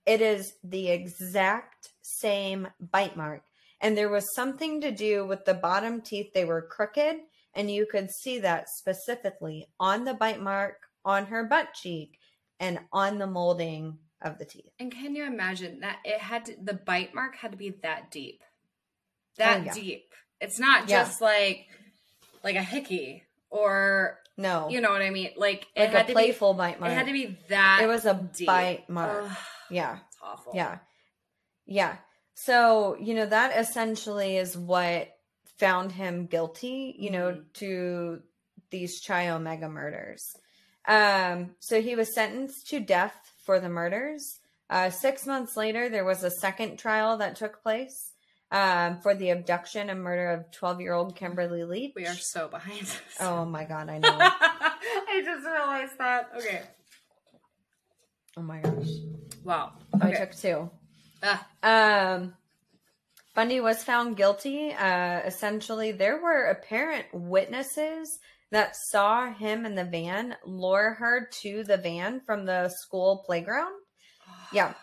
[0.05, 3.43] it is the exact same bite mark
[3.81, 7.17] and there was something to do with the bottom teeth they were crooked
[7.53, 12.19] and you could see that specifically on the bite mark on her butt cheek
[12.59, 14.71] and on the molding of the teeth.
[14.79, 18.09] And can you imagine that it had to, the bite mark had to be that
[18.09, 18.47] deep, oh,
[19.37, 19.73] that Oh, yeah.
[19.73, 20.13] deep.
[20.43, 21.03] It's not Yeah.
[21.03, 21.67] just like
[22.43, 25.31] like a hickey or No, you know what I mean.
[25.37, 26.81] Like it like had a to playful bite be.
[26.81, 26.91] mark.
[26.91, 27.79] It had to be that.
[27.83, 28.47] It was a deep.
[28.47, 29.25] bite mark.
[29.29, 29.37] Ugh,
[29.69, 30.53] yeah, it's awful.
[30.55, 30.79] yeah,
[31.65, 31.97] yeah.
[32.35, 35.09] So you know that essentially is what
[35.59, 36.95] found him guilty.
[36.97, 37.53] You know Mhm.
[37.53, 38.21] to
[38.71, 40.35] these Chi Omega murders.
[40.85, 44.39] Um, so he was sentenced to death for the murders.
[44.69, 48.12] Uh, six months later, there was a second trial that took place
[48.53, 51.91] um, for the abduction and murder of 12 year old Kimberly Leach.
[51.95, 52.79] We are so behind.
[52.81, 53.01] this.
[53.19, 54.17] Oh my God, I know.
[54.17, 56.31] I just realized that.
[56.37, 56.61] Okay.
[58.37, 58.87] oh my gosh.
[59.43, 59.73] Wow.
[60.01, 60.69] I took two.
[61.21, 62.33] Ah, Um,
[63.35, 64.71] Bundy was found guilty.
[64.71, 68.19] Uh, essentially, there were apparent witnesses
[68.51, 73.73] that saw him in the van lure her to the van from the school playground.
[74.51, 74.73] Yeah.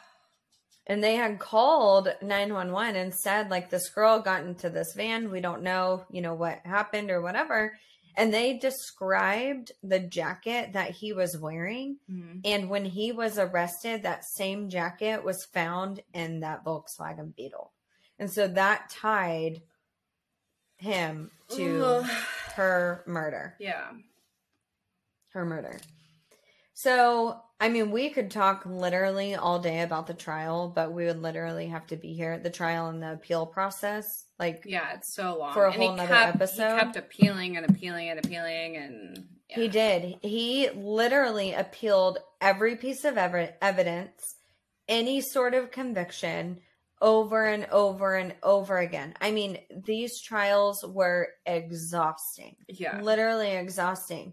[0.90, 5.30] And they had called 911 and said, like, this girl got into this van.
[5.30, 7.78] We don't know, you know, what happened or whatever.
[8.16, 11.98] And they described the jacket that he was wearing.
[12.10, 12.40] Mhm.
[12.44, 17.70] And when he was arrested, that same jacket was found in that Volkswagen Beetle.
[18.18, 19.62] And so that tied
[20.76, 22.04] him to Ugh.
[22.56, 23.54] her murder.
[23.60, 23.92] Yeah.
[25.34, 25.78] Her murder.
[26.82, 31.20] So, I mean, we could talk literally all day about the trial, but we would
[31.20, 34.24] literally have to be here at the trial and the appeal process.
[34.38, 35.52] Like, Yeah, it's so long.
[35.52, 36.72] For a And whole nother kept- episode?
[36.74, 39.56] He kept appealing and appealing and appealing and yeah.
[39.56, 40.16] He did.
[40.22, 44.36] He literally appealed every piece of ev- evidence,
[44.88, 46.60] any sort of conviction,
[47.02, 49.12] over and over and over again.
[49.20, 53.02] I mean, these trials were exhausting, Yeah.
[53.02, 54.32] literally exhausting.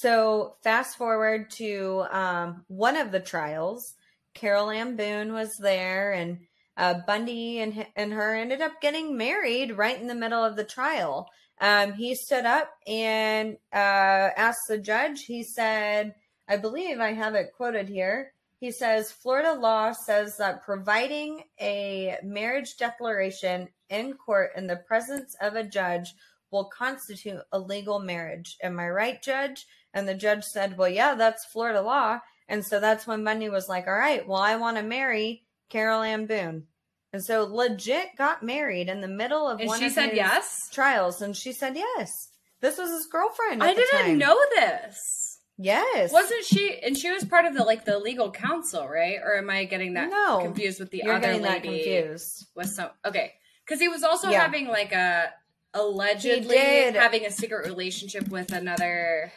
[0.00, 3.94] So, fast forward to um, one of the trials.
[4.34, 6.38] Carol Ann Boone was there, and
[6.76, 10.64] uh, Bundy and, and her ended up getting married right in the middle of the
[10.64, 11.28] trial
[11.60, 15.24] um, he stood up and uh, asked the judge.
[15.24, 16.14] He said,
[16.48, 18.32] I believe I have it quoted here.
[18.60, 25.36] He says, Florida law says that providing a marriage declaration in court in the presence
[25.40, 26.12] of a judge
[26.50, 28.56] will constitute a legal marriage.
[28.62, 29.66] Am I right, judge?
[29.98, 32.20] And the judge said, Well, yeah, that's Florida law.
[32.48, 36.02] And so that's when Bundy was like, All right, well, I want to marry Carol
[36.02, 36.64] Ann Boone.
[37.12, 40.68] And so legit got married in the middle of And one she of said yes.
[40.72, 42.28] trials, and she said yes.
[42.60, 43.62] This was his girlfriend.
[43.62, 44.18] At I didn't time.
[44.18, 45.38] know this.
[45.60, 46.78] Yes, Wasn't she?
[46.84, 49.16] And she was part of the like the legal counsel, right?
[49.24, 50.38] Or am I getting that No.
[50.42, 51.82] confused with the You're other getting that lady?
[51.82, 52.46] confused.
[52.54, 53.32] Was some okay?
[53.66, 54.42] Because he was also Yeah.
[54.42, 55.32] having like a
[55.74, 59.32] allegedly having a secret relationship with another.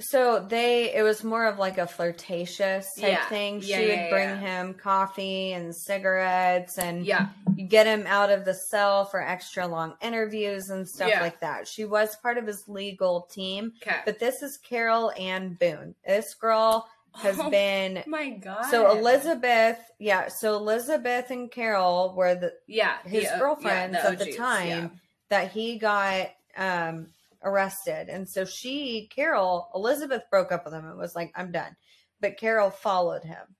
[0.00, 3.28] So they, it was more of like a flirtatious type Yeah.
[3.28, 3.60] thing.
[3.64, 4.36] Yeah, she would yeah, bring yeah.
[4.38, 7.28] him coffee and cigarettes, and Yeah,
[7.68, 11.20] get him out of the cell for extra long interviews and stuff Yeah.
[11.20, 11.66] like that.
[11.66, 13.96] She was part of his legal team, okay.
[14.04, 15.96] but this is Carol Ann Boone.
[16.06, 18.66] This girl has Oh been my god.
[18.70, 24.18] So Elizabeth, yeah, so Elizabeth and Carol were the yeah, his the, girlfriends yeah, at
[24.20, 24.88] the time yeah.
[25.30, 27.08] that he got um
[27.42, 28.08] arrested.
[28.08, 31.76] And so she, Carol, Elizabeth broke up with him and was like, I'm done.
[32.20, 33.56] But Carol followed him.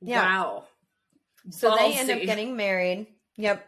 [0.00, 0.22] Yeah.
[0.22, 0.64] Wow.
[1.50, 3.06] So they end up getting married.
[3.36, 3.64] Yep.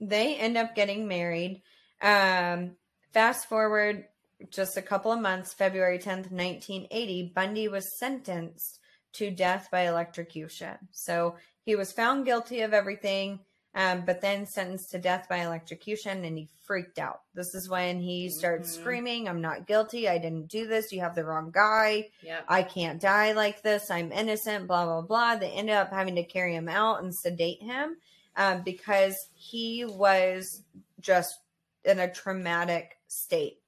[0.00, 1.62] They end up getting married.
[2.00, 2.76] Um
[3.12, 4.04] fast forward
[4.50, 8.78] just a couple of months, February 10th, 1980, Bundy was sentenced
[9.14, 10.76] to death by electrocution.
[10.92, 13.40] So he was found guilty of everything,
[13.74, 17.20] um, but then sentenced to death by electrocution, and he freaked out.
[17.34, 18.70] This is when he started Mhm.
[18.70, 20.08] screaming, I'm not guilty.
[20.08, 20.92] I didn't do this.
[20.92, 22.10] You have the wrong guy.
[22.22, 22.40] Yeah.
[22.48, 23.90] I can't die like this.
[23.90, 25.36] I'm innocent, blah, blah, blah.
[25.36, 27.96] They ended up having to carry him out and sedate him
[28.36, 30.62] um, because he was
[31.00, 31.38] just
[31.84, 33.60] in a traumatic state.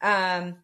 [0.00, 0.58] Um,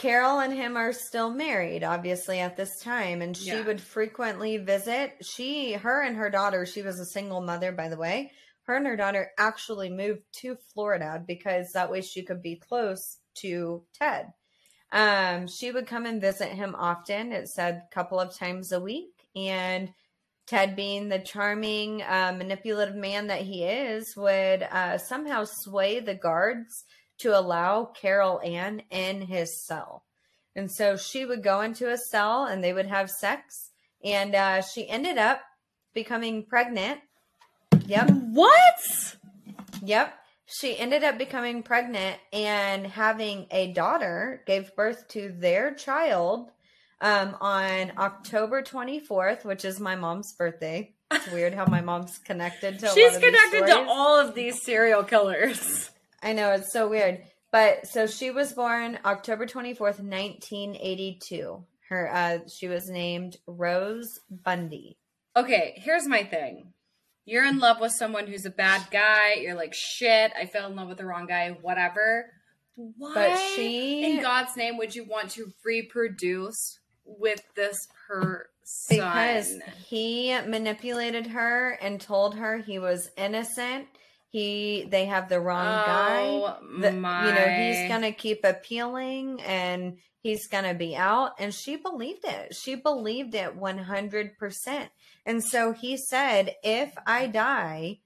[0.00, 3.66] Carol and him are still married, obviously, at this time, and she Yeah.
[3.66, 5.12] would frequently visit.
[5.20, 8.32] She, her, and her daughter, she was a single mother, by the way.
[8.62, 13.18] Her and her daughter actually moved to Florida because that way she could be close
[13.42, 14.32] to Ted.
[14.90, 17.32] Um, she would come and visit him often.
[17.32, 19.28] It said a couple of times a week.
[19.36, 19.92] And
[20.46, 26.14] Ted, being the charming, uh, manipulative man that he is, would uh, somehow sway the
[26.14, 26.86] guards
[27.20, 30.04] to allow Carol Ann in his cell.
[30.56, 33.70] And so she would go into a cell and they would have sex.
[34.02, 35.40] And uh, she ended up
[35.94, 37.00] becoming pregnant.
[37.86, 38.10] Yep.
[38.10, 39.16] What?
[39.82, 40.14] Yep.
[40.46, 46.50] she ended up becoming pregnant and having a daughter, gave birth to their child
[47.00, 50.92] um, on October 24th, which is my mom's birthday.
[51.12, 52.88] It's weird how my mom's connected to.
[52.88, 55.90] She's connected to all of these serial killers.
[56.22, 61.64] I know it's so weird, but so she was born October 24th, 1982.
[61.88, 64.96] Her uh, she was named Rose Bundy.
[65.36, 66.72] Okay, here's my thing.
[67.24, 69.34] You're in love with someone who's a bad guy.
[69.34, 72.26] You're like, shit, I fell in love with the wrong guy, whatever.
[72.76, 77.76] Why But she- in God's name would you want to reproduce with this
[78.08, 78.46] person?
[78.88, 79.58] because
[79.88, 83.86] he manipulated her and told her he was innocent.
[84.30, 86.26] He they have the wrong guy.
[86.28, 87.28] Oh, The- my.
[87.28, 91.32] You know, he's gonna keep appealing and he's gonna be out.
[91.40, 92.54] And she believed it.
[92.54, 94.90] She believed it one hundred percent.
[95.26, 97.98] And so he said, if I die,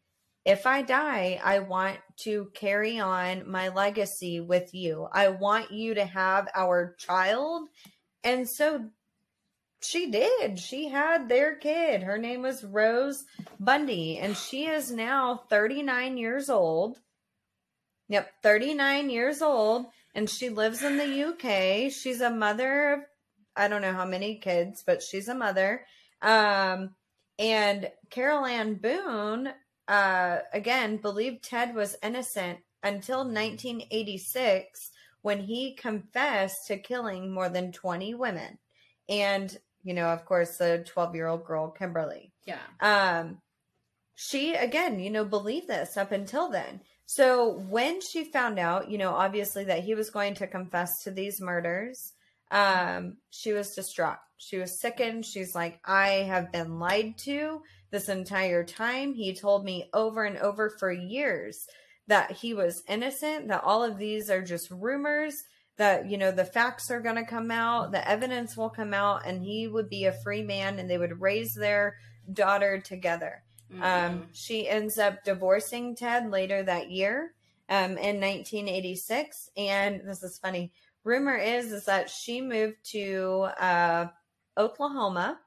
[0.47, 5.07] if I die, I want to carry on my legacy with you.
[5.13, 7.69] I want you to have our child.
[8.23, 8.91] And so
[9.85, 10.59] she did.
[10.59, 12.03] She had their kid.
[12.03, 13.25] Her name was Rose
[13.61, 16.99] Bundy, and she is now 39 years old.
[18.09, 21.93] Yep, 39 years old, and she lives in the UK.
[21.93, 23.01] She's a mother of
[23.57, 25.87] I don't know how many kids, but she's a mother.
[26.23, 26.95] Um,
[27.39, 29.49] and Carol Ann Boone,
[29.89, 34.91] uh, again, believed Ted was innocent until 1986
[35.23, 38.59] when he confessed to killing more than 20 women.
[39.09, 42.33] And, you know, of course, the 12 year old girl, Kimberly.
[42.47, 42.59] Yeah.
[42.81, 43.39] um
[44.17, 46.81] she again you know believed this up until then.
[47.07, 51.11] So when she found out you know obviously that he was going to confess to
[51.11, 52.13] these murders
[52.51, 54.19] um she was distraught.
[54.39, 55.25] She was sickened.
[55.25, 57.61] She's like i have been lied to
[57.91, 59.15] this entire time.
[59.15, 61.67] He told me over and over for years
[62.09, 65.35] that he was innocent that all of these are just rumors
[65.77, 69.27] that you know the facts are going to come out the evidence will come out
[69.27, 71.97] and he would be a free man and they would raise their
[72.33, 73.43] daughter together.
[73.73, 73.83] Mhm.
[73.83, 77.35] Um, she ends up divorcing Ted later that year
[77.69, 79.51] um, in 1986.
[79.57, 80.73] And this is funny.
[81.03, 84.07] Rumor is is that she moved to uh,
[84.57, 85.41] Oklahoma.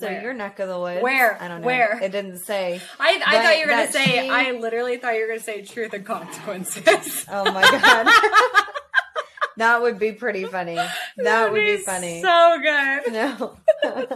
[0.00, 0.22] So Where?
[0.22, 1.02] your neck of the woods.
[1.02, 1.36] Where?
[1.42, 1.66] I don't know.
[1.66, 2.02] Where?
[2.02, 2.80] It didn't say.
[2.98, 5.40] I, I thought you were going to say, she- I literally thought you were going
[5.40, 7.26] to say truth and consequences.
[7.30, 8.06] Oh my god.
[9.58, 10.78] that would be pretty funny.
[11.18, 12.22] That would be funny.
[12.22, 13.12] So good.
[13.12, 13.56] No.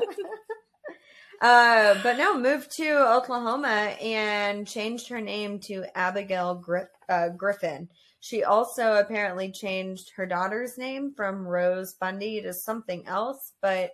[1.43, 6.65] uh, but no, moved to Oklahoma and changed her name to Abigail
[7.11, 7.91] uh, Griffin.
[8.21, 13.91] She also apparently changed her daughter's name from Rose Bundy to something else, but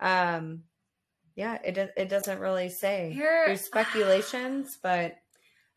[0.00, 0.64] um,
[1.40, 3.12] yeah, it it doesn't really say.
[3.14, 5.16] Here- There's speculations, but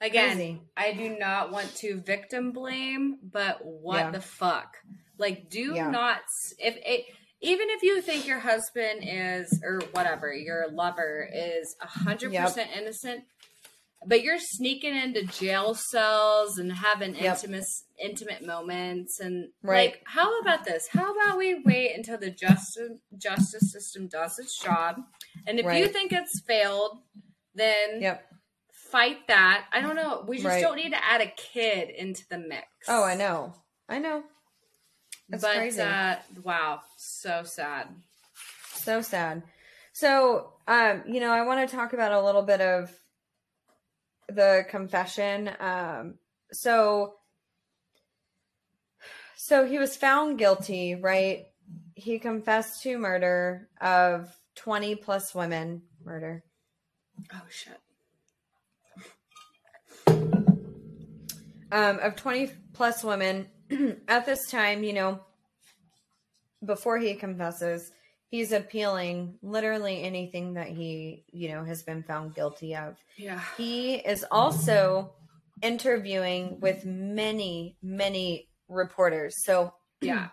[0.01, 0.61] Again, Crazy.
[0.75, 4.11] I do not want to victim blame, but what Yeah.
[4.11, 4.75] the fuck?
[5.17, 5.89] Like, do Yeah.
[5.91, 6.19] not
[6.59, 7.05] if it
[7.39, 12.43] even if you think your husband is or whatever your lover is a hundred Yep.
[12.47, 13.23] percent innocent,
[14.05, 17.35] but you're sneaking into jail cells and having Yep.
[17.35, 17.65] intimate
[17.97, 19.91] intimate moments and Right.
[19.91, 20.85] like how about this?
[20.89, 24.97] How about we wait until the justice justice system does its job,
[25.47, 26.99] and if you think it's failed,
[27.55, 28.25] then yep.
[28.91, 29.65] fight that.
[29.71, 30.23] I don't know.
[30.27, 30.61] We just Right.
[30.61, 32.67] don't need to add a kid into the mix.
[32.87, 33.53] Oh, I know.
[33.89, 34.23] I know.
[35.29, 35.81] That's but crazy.
[35.81, 37.87] uh wow, so sad.
[38.75, 39.43] so sad
[39.93, 42.91] so um you know i want to talk about a little bit of
[44.27, 46.15] the confession um
[46.51, 47.13] so
[49.37, 51.45] so he was found guilty right
[51.95, 56.43] he confessed to murder of 20 plus women murder
[57.33, 57.79] Oh shit.
[61.71, 63.47] um, of 20 plus women
[64.07, 65.19] at this time, you know,
[66.65, 67.91] before he confesses,
[68.29, 72.95] he's appealing literally anything that he, you know, has been found guilty of.
[73.17, 73.39] Yeah.
[73.57, 75.13] He is also
[75.61, 79.43] interviewing with many, many reporters.
[79.43, 80.29] So, Yeah.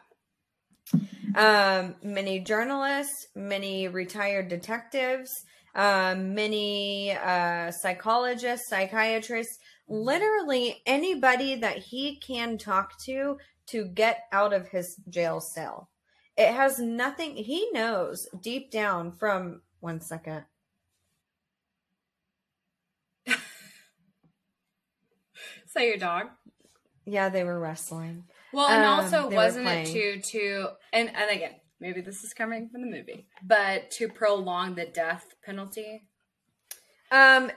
[1.35, 5.31] Um, many journalists, many retired detectives,
[5.75, 14.53] um, many uh, psychologists, psychiatrists, literally anybody that he can talk to to get out
[14.53, 15.89] of his jail cell.
[16.37, 20.45] It has nothing, he knows deep down from one second.
[25.75, 26.27] That your dog?
[27.07, 28.25] Yeah, they were wrestling.
[28.53, 30.23] Well, and Um, also wasn't it playing.
[30.23, 34.75] to to and and again, maybe this is coming from the movie, but to prolong
[34.75, 36.03] the death penalty.
[37.11, 37.51] Um,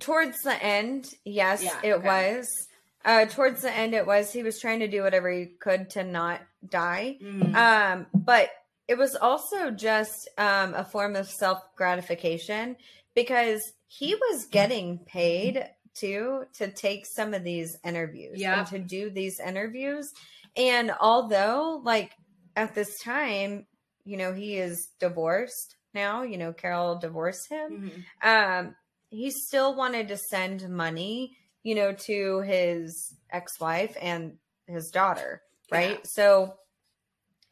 [0.00, 2.06] towards the end, yes, Yeah, it okay.
[2.06, 2.68] was.
[3.04, 4.32] Uh, towards the end, it was.
[4.32, 7.18] He was trying to do whatever he could to not die.
[7.20, 7.54] Mhm.
[7.54, 8.50] Um, but
[8.88, 12.76] it was also just um, a form of self gratification
[13.14, 18.58] because he was getting paid too to take some of these interviews Yep.
[18.58, 20.10] and to do these interviews.
[20.56, 22.12] And although, like,
[22.56, 23.66] at this time,
[24.04, 28.04] you know, he is divorced now, you know, Carol divorced him Mhm.
[28.22, 28.74] um
[29.10, 36.00] he still wanted to send money you know to his ex-wife and his daughter right
[36.00, 36.06] Yeah.
[36.06, 36.56] so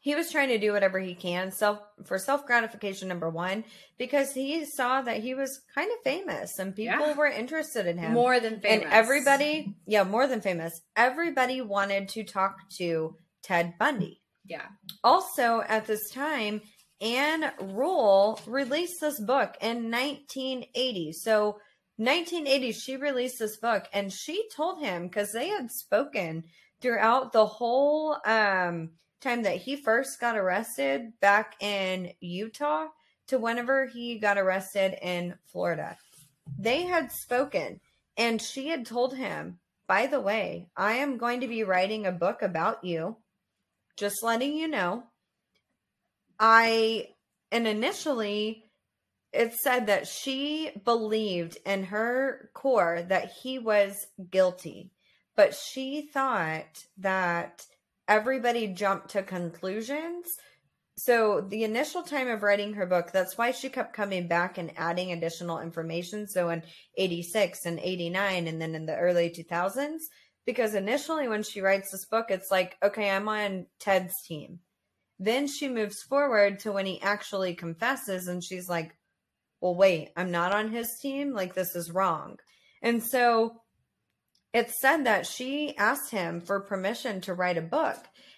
[0.05, 3.63] he was trying to do whatever he can self for self gratification number one
[3.97, 7.13] because he saw that he was kind of famous and people Yeah.
[7.15, 8.83] were interested in him More than famous.
[8.85, 14.67] and everybody yeah more than famous everybody wanted to talk to ted bundy Yeah.
[15.03, 16.61] also, at this time,
[17.01, 21.11] Ann Rule released this book in 1980.
[21.13, 21.57] So,
[21.97, 26.43] 1980, she released this book and she told him because they had spoken
[26.81, 28.91] throughout the whole um,
[29.23, 32.87] time that he first got arrested back in Utah
[33.27, 35.97] to whenever he got arrested in Florida.
[36.59, 37.79] They had spoken
[38.17, 42.11] and she had told him, by the way, I am going to be writing a
[42.11, 43.17] book about you
[43.95, 45.03] just letting you know.
[46.39, 47.09] I,
[47.51, 48.65] and initially
[49.31, 54.91] it said that she believed in her core that he was guilty,
[55.35, 57.65] but she thought that
[58.07, 60.25] everybody jumped to conclusions.
[60.95, 64.71] So, the initial time of writing her book, that's why she kept coming back and
[64.77, 66.27] adding additional information.
[66.27, 66.61] So, in
[66.97, 70.01] 86 and 89, and then in the early 2000s,
[70.45, 74.59] because initially when she writes this book it's like okay i'm on ted's team
[75.19, 78.95] then she moves forward to when he actually confesses and she's like
[79.61, 82.37] well wait i'm not on his team like this is wrong
[82.81, 83.61] and so
[84.53, 87.97] it said that she asked him for permission to write a book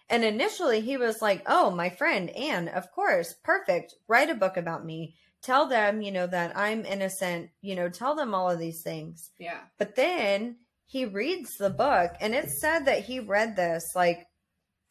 [0.09, 4.57] and initially he was like oh my friend ann of course perfect write a book
[4.57, 8.59] about me tell them you know that i'm innocent you know tell them all of
[8.59, 9.59] these things Yeah.
[9.77, 10.57] but then
[10.87, 14.27] he reads the book, and it said that he read this like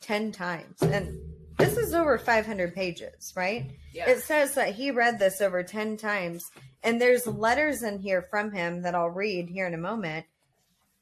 [0.02, 0.82] 10 times.
[0.82, 1.16] And
[1.56, 3.70] this is over 500 pages, right?
[3.92, 4.10] Yeah.
[4.10, 6.42] It says that he read this over 10 times.
[6.82, 10.26] And there's letters in here from him that I'll read here in a moment.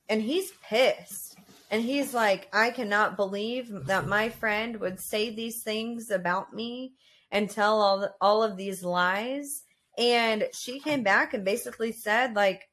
[0.08, 1.36] And he's pissed.
[1.70, 6.92] And he's like, I cannot believe that my friend would say these things about me
[7.30, 9.62] and tell all, all of these lies.
[9.96, 12.68] And she came back and basically said, like,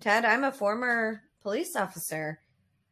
[0.00, 2.40] Ted, I'm a former police officer.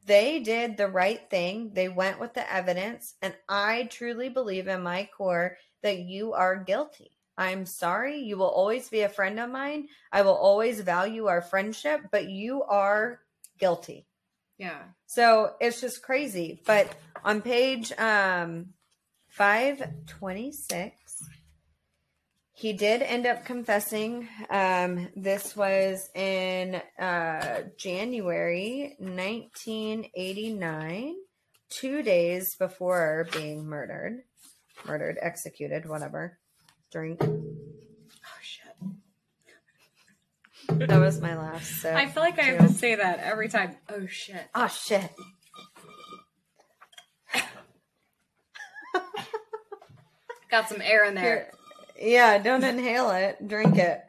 [0.06, 1.72] They did the right thing.
[1.72, 3.14] They went with the evidence.
[3.20, 7.10] And I truly believe in my core that you are guilty.
[7.36, 8.18] I'm sorry.
[8.20, 9.88] You will always be a friend of mine.
[10.12, 13.20] I will always value our friendship, but you are
[13.58, 14.06] guilty.
[14.58, 14.82] yeah.
[15.06, 16.60] So it's just crazy.
[16.66, 16.94] But
[17.24, 18.74] on page um,
[19.28, 20.94] 526,
[22.52, 24.28] he did end up confessing.
[24.48, 31.14] Um, this was in uh, January 1989,
[31.68, 34.22] two days before being murdered.
[34.86, 36.38] Murdered, executed, whatever.
[36.92, 37.20] Drink.
[40.68, 41.94] That was my last sip.
[41.94, 43.76] I feel like I have to say that every time.
[43.88, 44.42] Oh shit.
[44.54, 45.10] Oh, shit.
[50.50, 51.24] Got some air in there.
[51.24, 51.50] Here-
[51.96, 53.46] Yeah, don't inhale it.
[53.46, 54.00] Drink it.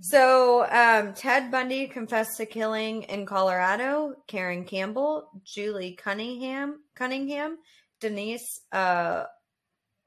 [0.00, 7.58] So, um, Ted Bundy confessed to killing in Colorado Caryn Campbell, Julie Cunningham, Cunningham,
[8.00, 9.24] Denise uh,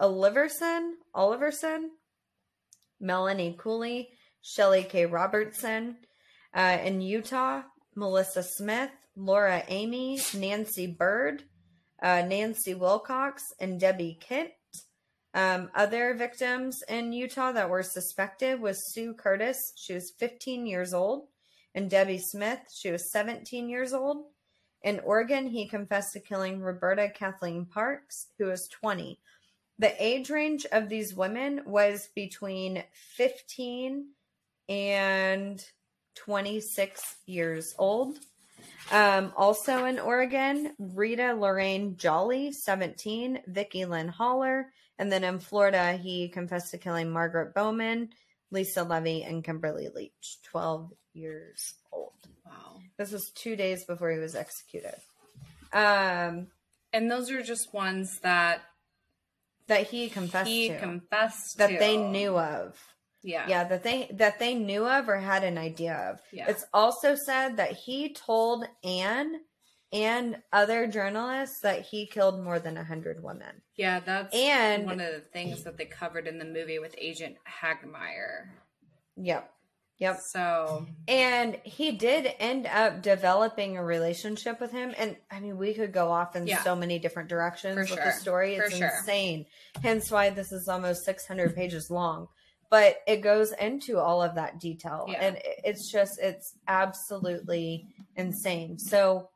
[0.02, 1.88] Oliverson, Oliverson,
[3.00, 4.10] Melanie Cooley,
[4.46, 5.08] Shelley K.
[5.08, 5.98] Robertson.
[6.54, 7.64] Uh, in Utah,
[7.96, 11.44] Melissa Smith, Laura Aime, Nancy Bird,
[12.02, 14.52] uh, Nancy Wilcox, and Debbie Kent.
[15.34, 19.74] Um, other victims in Utah that were suspected was Sue Curtis.
[19.76, 21.28] She was 15 years old.
[21.74, 22.60] And Debbie Smith.
[22.72, 24.26] She was 17 years old.
[24.84, 29.20] In Oregon, he confessed to killing Roberta Kathleen Parks, who was 20.
[29.80, 32.84] The age range of these women was between
[33.18, 34.10] 15
[34.70, 35.64] and
[36.16, 38.18] 26 years old.
[38.92, 45.94] Um, also in Oregon, Rita Lorraine Jolly, 17, Vicki Lynn Hollar, and then in Florida,
[45.94, 48.10] he confessed to killing Margaret Bowman,
[48.52, 52.14] Lisa Levy, and Kimberly Leach, 12 years old.
[52.46, 52.80] Wow.
[52.98, 54.96] This was two days before he was executed.
[55.74, 56.48] Um,
[56.94, 58.62] And those are just ones that
[59.68, 61.78] that he confessed he to, confessed that to.
[61.80, 62.80] they knew of.
[63.26, 63.48] Yeah.
[63.50, 66.20] Yeah, that they that they knew of or had an idea of.
[66.32, 66.48] Yeah.
[66.48, 69.42] It's also said that he told Ann
[69.92, 73.62] and other journalists that he killed more than a hundred women.
[73.76, 77.38] Yeah, that's And- one of the things that they covered in the movie with Agent
[77.62, 78.50] Hagmaier.
[79.18, 79.52] Yep.
[79.98, 80.18] Yep.
[80.32, 84.94] So And he did end up developing a relationship with him.
[84.98, 86.62] And I mean, we could go off in Yeah.
[86.64, 88.04] so many different directions For with sure.
[88.06, 88.58] the story.
[88.58, 88.92] For It's sure.
[89.00, 89.46] insane.
[89.82, 92.28] Hence why this is almost 600 pages long.
[92.76, 95.06] But it goes into all of that detail.
[95.08, 95.24] Yeah.
[95.26, 98.78] And it's just, it's absolutely insane.
[98.80, 99.30] So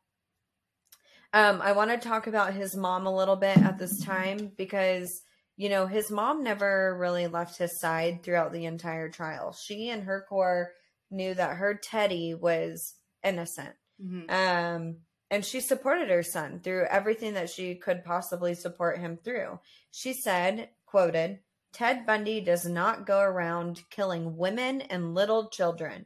[1.32, 5.22] um, I want to talk about his mom a little bit at this time because,
[5.56, 9.54] you know, his mom never really left his side throughout the entire trial.
[9.54, 10.74] She and her core
[11.10, 13.74] knew that her Teddy was innocent.
[14.04, 14.30] mhm.
[14.30, 14.98] Um,
[15.32, 19.60] and she supported her son through everything that she could possibly support him through.
[19.92, 21.40] She said, quoted,
[21.72, 26.05] Ted Bundy does not go around killing women and little children.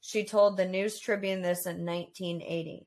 [0.00, 2.86] She told the News Tribune this in 1980.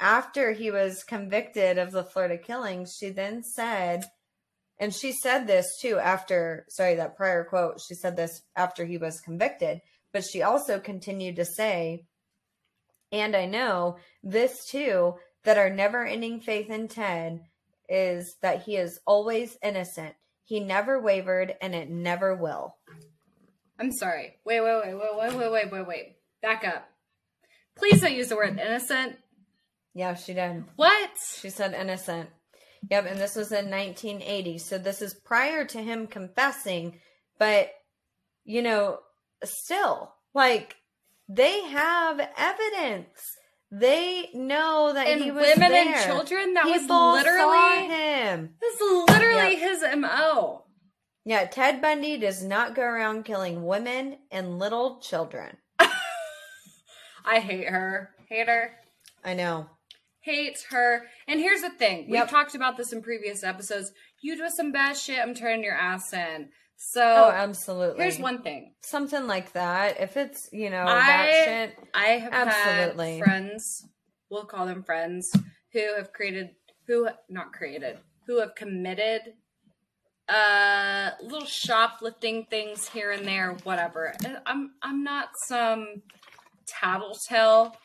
[0.00, 4.04] After he was convicted of the Florida killings, she then said,
[4.78, 8.98] and she said this too after, sorry, that prior quote, she said this after he
[8.98, 9.80] was convicted,
[10.12, 12.04] but she also continued to say,
[13.12, 17.40] and I know this too, that our never ending faith in Ted
[17.88, 20.14] is that he is always innocent.
[20.44, 22.76] He never wavered and it never will.
[23.78, 24.36] I'm sorry.
[24.44, 26.16] Wait, wait, wait, wait, wait, wait, wait, wait, wait.
[26.42, 26.88] Back up.
[27.76, 29.16] Please don't use the word innocent.
[29.94, 30.64] Yeah, she did.
[30.76, 31.10] What?
[31.40, 32.30] She said innocent.
[32.90, 34.58] Yep, and this was in 1980.
[34.58, 37.00] So this is prior to him confessing,
[37.38, 37.70] but
[38.44, 38.98] you know,
[39.44, 40.76] still like
[41.28, 43.36] they have evidence.
[43.74, 45.94] They know that And he was women there.
[45.94, 46.52] and children?
[46.52, 48.54] That was People saw literally him.
[48.60, 50.64] this is literally his MO.
[51.24, 55.56] Yeah, Ted Bundy does not go around killing women and little children.
[57.24, 58.10] I hate her.
[58.28, 58.72] Hate her.
[59.24, 59.70] I know.
[60.20, 61.06] Hate her.
[61.26, 62.06] And here's the thing.
[62.06, 62.28] We've Yep.
[62.28, 63.92] talked about this in previous episodes.
[64.20, 66.50] You do some bad shit, I'm turning your ass in.
[66.84, 68.02] So Oh, absolutely.
[68.02, 68.74] here's one thing.
[68.82, 70.00] something like that.
[70.00, 73.16] If it's you know I- that shit, I have Absolutely.
[73.18, 73.86] had friends,
[74.30, 75.30] we'll call them friends,
[75.72, 76.50] who have created,
[76.86, 79.34] who not created, who have committed
[80.28, 84.12] uh little shoplifting things here and there, whatever.
[84.46, 86.02] I'm I'm not some
[86.66, 87.76] tattletale,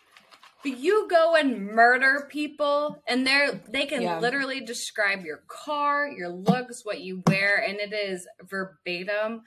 [0.63, 4.19] but you go and murder people, and they're they can Yeah.
[4.19, 9.43] literally describe your car, your looks, what you wear, and it is verbatim.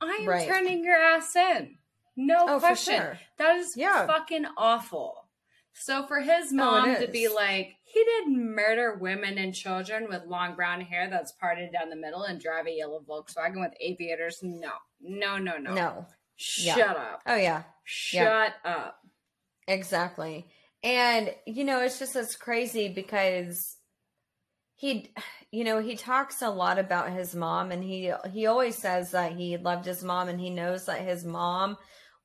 [0.00, 0.48] I am Right.
[0.48, 1.78] turning your ass in.
[2.16, 2.96] No Oh, question.
[3.00, 3.18] sure.
[3.38, 4.06] That is Yeah.
[4.06, 5.28] fucking awful.
[5.74, 10.06] So for his Oh, mom it to be like, he didn't murder women and children
[10.08, 13.72] with long brown hair that's parted down the middle and drive a yellow Volkswagen with
[13.80, 14.42] aviators.
[14.42, 15.72] No, no, no, no.
[15.74, 16.06] no.
[16.36, 16.92] Shut Yeah.
[16.92, 17.22] up.
[17.26, 18.98] Oh yeah, Shut up.
[19.66, 20.46] Exactly.
[20.82, 23.76] And you know, it's just it's crazy because
[24.74, 25.12] he,
[25.50, 29.32] you know, he talks a lot about his mom, and he he always says that
[29.32, 31.76] he loved his mom, and he knows that his mom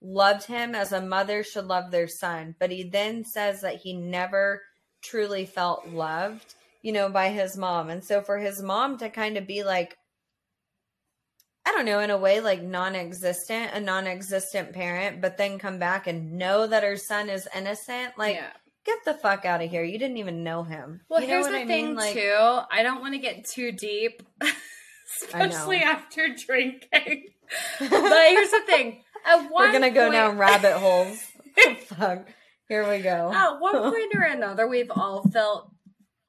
[0.02, 2.56] loved him as a mother should love their son.
[2.60, 4.62] But he then says that he never
[5.02, 7.90] truly felt loved, you know, by his mom.
[7.90, 9.98] And so for his mom to kind of be like,
[11.68, 15.60] I don't know, in a way, like non existent, a non existent parent, but then
[15.60, 18.52] come back and know that her son is innocent, like, yeah.
[18.86, 19.84] get the fuck out of here.
[19.84, 21.02] You didn't even know him.
[21.10, 21.96] Well, you know here's the I thing mean?
[21.96, 22.60] Like, too.
[22.72, 24.24] I don't want to get too deep,
[25.22, 27.26] especially after drinking.
[27.80, 29.04] but here's the thing.
[29.26, 31.22] At one we're gonna go point- down rabbit holes.
[31.88, 32.28] fuck.
[32.70, 33.32] Here we go.
[33.34, 35.70] At one point or another, we've all felt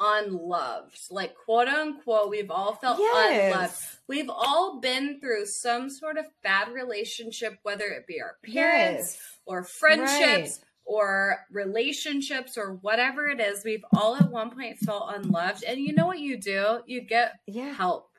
[0.00, 0.98] unloved.
[1.10, 3.74] Like, quote unquote, we've all felt unloved.
[4.06, 9.38] We've all been through some sort of bad relationship, whether it be our parents Yes.
[9.46, 13.64] or friendships or relationships or whatever it is.
[13.64, 15.62] We've all at one point felt unloved.
[15.64, 16.80] And you know what you do?
[16.86, 17.72] You get Yeah.
[17.74, 18.10] help.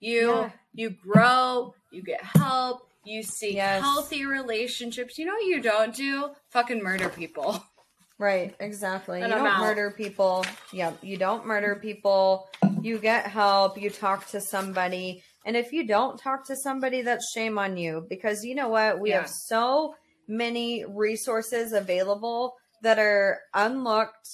[0.00, 0.50] You Yeah.
[0.74, 3.80] you grow, you get help, you seek Yes.
[3.82, 5.18] healthy relationships.
[5.18, 6.30] You know what you don't do?
[6.50, 7.62] Fucking murder people.
[8.18, 9.20] Right, exactly.
[9.22, 9.60] And you I'm don't out.
[9.60, 10.44] murder people.
[10.72, 12.48] Yep, you don't murder people.
[12.82, 15.22] You get help, you talk to somebody.
[15.46, 18.98] And if you don't talk to somebody, that's shame on you because you know what?
[19.00, 19.20] We Yeah.
[19.20, 19.94] have so
[20.26, 24.28] many resources available that are unlooked,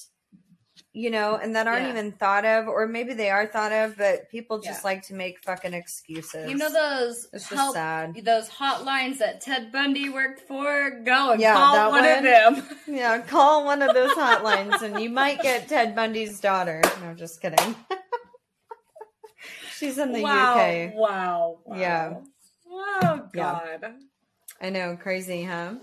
[0.97, 1.91] you know, and that aren't Yeah.
[1.91, 4.89] even thought of, or maybe they are thought of, but people just Yeah.
[4.91, 6.49] like to make fucking excuses.
[6.49, 8.15] You know those It's just help sad.
[8.25, 10.91] those hotlines that Ted Bundy worked for?
[11.05, 12.09] Go and Yeah, call one, one.
[12.19, 12.69] of them.
[12.87, 16.81] Yeah, call one of those hotlines and you might get Ted Bundy's daughter.
[17.03, 17.75] No, just kidding.
[19.77, 20.95] She's in the wow, UK.
[20.95, 21.59] Wow.
[21.65, 21.77] Wow.
[21.77, 22.15] Yeah.
[22.71, 23.29] Oh.
[23.33, 23.95] God.
[24.61, 25.75] I know, crazy, huh?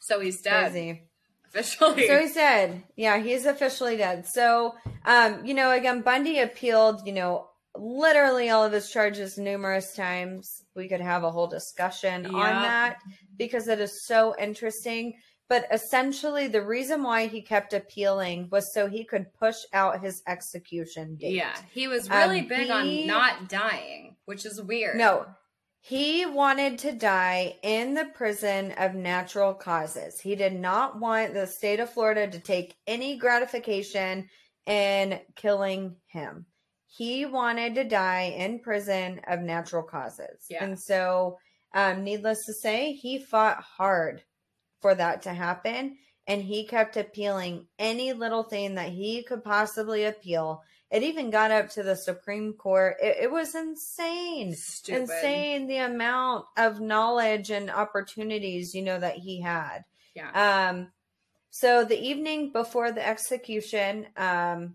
[0.00, 1.07] So he's dead Crazy.
[1.48, 2.06] Officially.
[2.06, 2.82] So he's dead.
[2.96, 4.26] Yeah, he's officially dead.
[4.26, 9.94] So, um, you know, again, Bundy appealed, you know, literally all of his charges numerous
[9.94, 10.64] times.
[10.74, 12.96] We could have a whole discussion on that
[13.36, 15.14] because it is so interesting.
[15.48, 20.22] But essentially, the reason why he kept appealing was so he could push out his
[20.28, 21.32] execution date.
[21.36, 24.98] yeah, he was really Um, big he- on not dying, which is weird.
[24.98, 25.24] No,
[25.88, 30.20] he wanted to die in the prison of natural causes.
[30.20, 34.28] He did not want the state of Florida to take any gratification
[34.66, 36.44] in killing him.
[36.88, 40.44] He wanted to die in prison of natural causes.
[40.50, 40.62] Yeah.
[40.62, 41.38] And so,
[41.74, 44.22] um, needless to say, he fought hard
[44.82, 45.96] for that to happen.
[46.26, 50.60] And he kept appealing any little thing that he could possibly appeal.
[50.90, 52.96] It even got up to the Supreme Court.
[53.02, 55.02] It, it was insane Stupid.
[55.02, 59.84] insane the amount of knowledge and opportunities you know that he had
[60.14, 60.68] Yeah.
[60.68, 60.90] um
[61.50, 64.74] so the evening before the execution um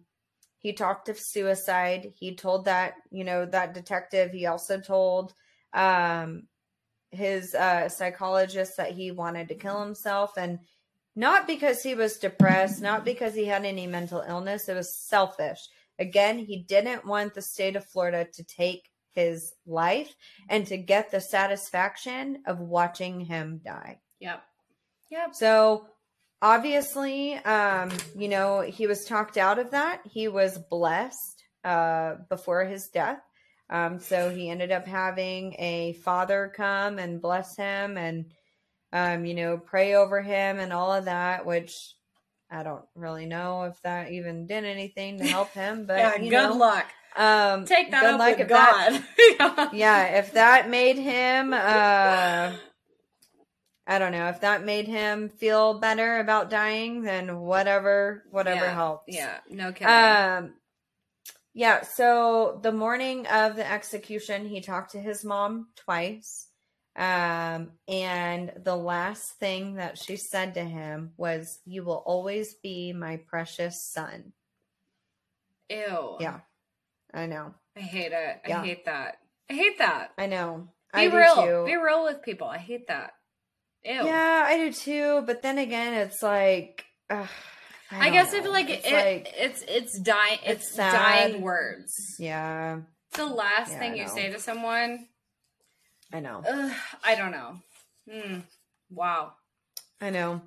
[0.60, 5.34] he talked of suicide he told that you know that detective he also told
[5.74, 6.44] um
[7.10, 10.60] his uh psychologist that he wanted to kill himself and
[11.16, 15.68] not because he was depressed not because he had any mental illness it was selfish
[16.00, 20.16] again he didn't want the state of florida to take his life
[20.50, 24.44] and to get the satisfaction of watching him die yep.
[25.12, 25.36] Yep.
[25.36, 25.88] so
[26.44, 30.02] obviously, um, you know, he was talked out of that.
[30.04, 33.20] He was blessed uh, before his death.
[33.70, 38.26] Um, so he ended up having a father come and bless him and,
[38.92, 41.96] um, you know, pray over him and all of that, which
[42.54, 45.86] I don't really know if that even did anything to help him.
[45.88, 46.18] But, yeah.
[46.18, 46.86] Good know, luck.
[47.16, 49.04] Um, Take that good luck with that- God.
[49.40, 49.70] yeah.
[49.74, 52.54] yeah, if that made him, uh,
[53.86, 58.74] I don't know, if that made him feel better about dying, then whatever, whatever Yeah.
[58.74, 59.04] helps.
[59.16, 59.38] Yeah.
[59.50, 59.88] No kidding.
[59.88, 60.54] Um,
[61.54, 61.82] yeah.
[61.84, 66.48] So the morning of the execution, he talked to his mom twice.
[66.96, 72.94] Um, and the last thing that she said to him was, "You will always be
[72.94, 74.34] my precious son."
[75.70, 76.18] Ew.
[76.20, 76.40] Yeah,
[77.14, 78.42] I know, I hate it.
[78.46, 78.64] I Yeah.
[78.64, 79.18] hate that.
[79.50, 80.12] I hate that.
[80.18, 80.70] I know.
[80.94, 81.66] Be I do real.
[81.66, 82.48] Be real with people.
[82.48, 83.14] I hate that.
[83.84, 84.06] Ew.
[84.06, 85.24] Yeah, I do too.
[85.26, 87.28] But then again, it's like, ugh,
[87.92, 88.44] I, don't guess I know.
[88.44, 90.40] feel like It's it, like- it's it's dying.
[90.44, 92.16] It's, It's dying words.
[92.20, 95.08] yeah, It's the last Yeah, thing I you say to someone.
[96.14, 96.72] I know, Ugh,
[97.04, 97.58] I don't know.
[98.10, 98.40] Hmm.
[98.92, 99.34] Wow.
[100.00, 100.42] I know.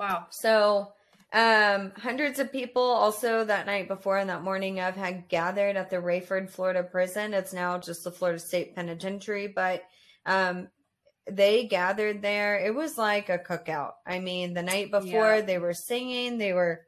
[0.00, 0.26] Wow.
[0.30, 0.92] So,
[1.32, 5.90] um, hundreds of people also that night before and that morning of had gathered at
[5.90, 7.34] the Raiford, Florida prison.
[7.34, 9.84] It's now just the Florida State Penitentiary, but
[10.26, 10.68] um,
[11.30, 12.58] they gathered there.
[12.58, 13.92] It was like a cookout.
[14.04, 15.40] I mean, the night before Yeah.
[15.42, 16.80] they were singing, they were,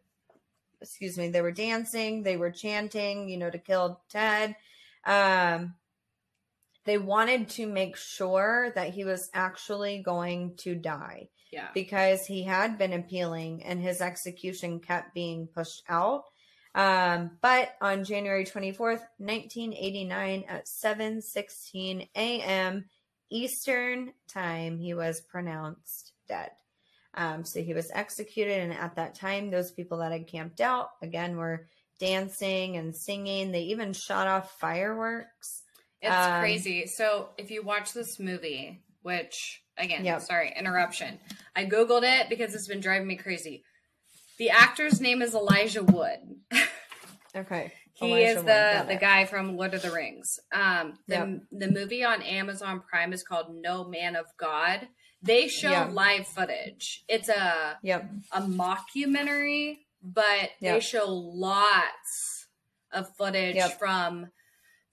[0.81, 4.57] excuse me, they were dancing, they were chanting, you know, to kill Ted.
[5.05, 5.75] Um,
[6.85, 11.69] they wanted to make sure that he was actually going to die Yeah.
[11.75, 16.25] because he had been appealing and his execution kept being pushed out.
[16.75, 22.87] Um, but on January 24th, 1989 at 7:16 a.m.
[23.31, 26.51] Eastern time, he was pronounced dead.
[27.15, 30.89] Um, so he was executed, and at that time, those people that had camped out
[31.03, 31.69] again were
[31.99, 33.53] dancing and singing.
[33.53, 35.63] They even shot off fireworks.
[36.03, 36.87] It's Um, crazy.
[36.87, 40.23] So if you watch this movie, which again, Yep.
[40.23, 41.19] sorry, interruption.
[41.57, 43.65] I googled it because it's been driving me crazy.
[44.39, 46.19] The actor's name is Elijah Wood.
[47.35, 50.39] Okay, he Elijah is Wood, the the guy from Lord of the Rings.
[50.53, 51.29] Um, the Yep.
[51.53, 54.87] the movie on Amazon Prime is called No Man of God.
[55.23, 55.85] They show Yeah.
[55.85, 57.05] live footage.
[57.09, 58.05] It's a Yep.
[58.33, 62.49] a mockumentary, but they show lots
[62.91, 63.79] of footage Yep.
[63.79, 64.31] from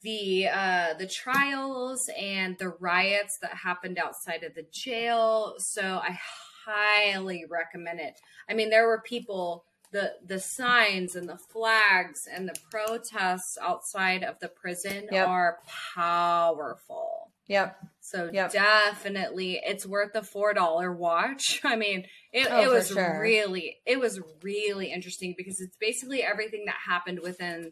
[0.02, 5.56] the uh the trials and the riots that happened outside of the jail.
[5.58, 6.18] So I
[6.66, 8.20] highly recommend it.
[8.50, 14.24] I mean, there were people the the signs and the flags and the protests outside
[14.24, 15.28] of the prison Yep.
[15.28, 15.58] are
[15.96, 17.32] powerful.
[17.48, 17.78] Yep.
[18.00, 18.52] So Yep.
[18.52, 21.60] definitely, it's worth a four dollar watch.
[21.64, 23.20] I mean, it, Oh, it was sure.
[23.20, 27.72] really, it was really interesting because it's basically everything that happened within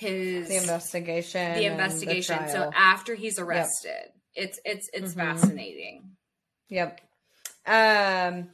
[0.00, 1.54] his The investigation.
[1.54, 2.48] the and the investigation.
[2.48, 5.16] so after he's arrested, it's it's it's Mhm.
[5.16, 6.16] fascinating.
[6.68, 7.00] Yep.
[7.66, 8.50] Um,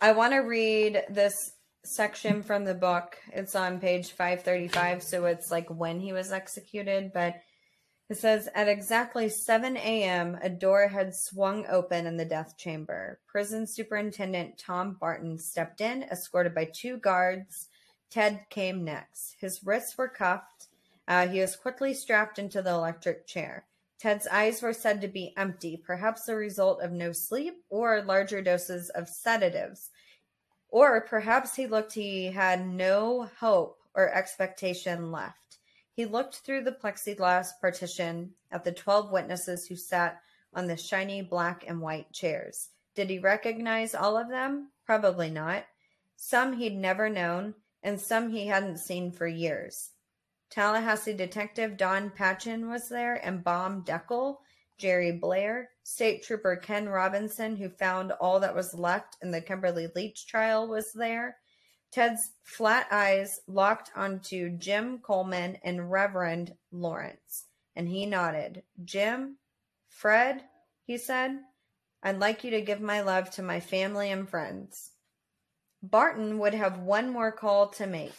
[0.00, 1.52] I want to read this
[1.84, 3.16] section from the book.
[3.32, 7.36] It's on page 535, so it's like when he was executed, but
[8.08, 13.20] It says at exactly 7 a.m., a door had swung open in the death chamber.
[13.28, 17.68] Prison Superintendent Tom Barton stepped in, escorted by two guards.
[18.10, 19.36] Ted came next.
[19.38, 20.69] His wrists were cuffed.
[21.10, 23.66] Uh, he was quickly strapped into the electric chair.
[23.98, 28.40] Ted's eyes were said to be empty, perhaps the result of no sleep or larger
[28.40, 29.90] doses of sedatives.
[30.68, 35.58] Or perhaps he looked he had no hope or expectation left.
[35.92, 40.20] He looked through the plexiglass partition at the 12 witnesses who sat
[40.54, 42.68] on the shiny black and white chairs.
[42.94, 44.70] Did he recognize all of them?
[44.86, 45.64] Probably not.
[46.14, 49.90] Some he'd never known, and some he hadn't seen for years.
[50.50, 54.38] Tallahassee detective Don Patchen was there, and Bob Dekle,
[54.78, 59.88] Jerry Blair, State Trooper Ken Robinson, who found all that was left in the Kimberly
[59.94, 61.36] Leach trial, was there.
[61.92, 67.46] Ted's flat eyes locked onto Jim Coleman and Reverend Lawrence,
[67.76, 68.62] and he nodded.
[68.84, 69.36] Jim,
[69.88, 70.42] Fred,
[70.84, 71.38] he said,
[72.02, 74.92] I'd like you to give my love to my family and friends.
[75.82, 78.14] Barton would have one more call to make.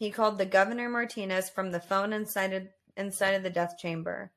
[0.00, 4.32] He called the Governor Martinez from the phone inside of, inside of the death chamber.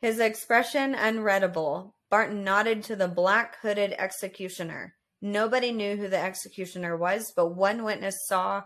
[0.00, 4.94] His expression unreadable, Barton nodded to the black hooded executioner.
[5.20, 8.62] Nobody knew who the executioner was, but one witness saw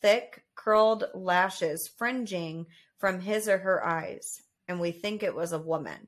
[0.00, 2.66] thick, curled lashes fringing
[2.96, 6.06] from his or her eyes, and we think it was a woman.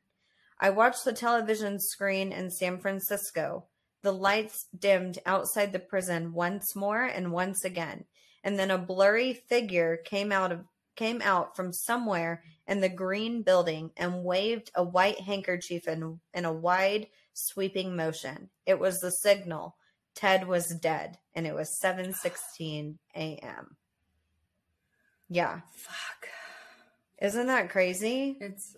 [0.60, 3.64] I watched the television screen in San Francisco.
[4.02, 8.04] The lights dimmed outside the prison once more and once again
[8.46, 10.60] and then a blurry figure came out of
[10.94, 16.46] came out from somewhere in the green building and waved a white handkerchief in, in
[16.46, 18.48] a wide sweeping motion.
[18.64, 19.76] It was the signal.
[20.14, 23.76] Ted was dead, and it was 7:16 a.m.
[25.28, 25.60] Yeah.
[25.74, 26.28] Fuck.
[27.20, 28.38] Isn't that crazy?
[28.40, 28.76] It's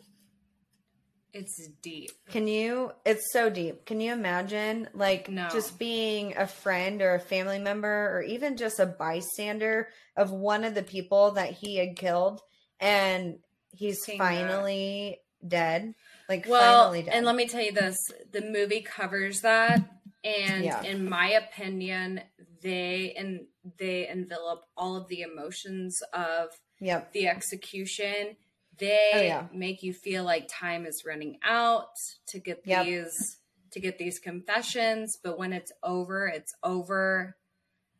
[1.33, 2.11] it's deep.
[2.31, 2.93] Can you?
[3.05, 3.85] It's so deep.
[3.87, 5.49] Can you imagine, like, No.
[5.51, 10.65] just being a friend or a family member or even just a bystander of one
[10.65, 12.41] of the people that he had killed,
[12.81, 13.39] and
[13.71, 14.19] he's that.
[14.19, 15.95] finally dead?
[16.29, 17.15] Like, Well, finally dead.
[17.15, 17.97] and let me tell you this:
[18.33, 19.81] the movie covers that,
[20.25, 20.83] and Yeah.
[20.83, 22.23] in my opinion,
[22.61, 23.47] they and
[23.79, 26.49] they envelop all of the emotions of
[26.81, 27.13] yep.
[27.13, 28.37] the execution.
[28.79, 29.47] They Oh, yeah.
[29.53, 31.89] make you feel like time is running out
[32.29, 32.85] to get Yep.
[32.87, 33.39] these
[33.73, 37.37] to get these confessions, but when it's over, it's over.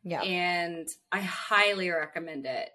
[0.01, 0.21] Yeah.
[0.21, 2.69] and I highly recommend it.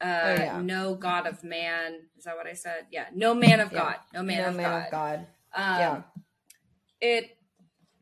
[0.00, 0.60] Uh, Oh, yeah.
[0.62, 2.08] No God of Man.
[2.16, 2.86] Is that what I said?
[2.90, 3.06] Yeah.
[3.14, 3.78] No Man of Yeah.
[3.78, 3.96] God.
[4.14, 4.84] No Man, no of, man God.
[4.86, 5.18] of God.
[5.52, 6.02] Um, Yeah.
[7.02, 7.36] It,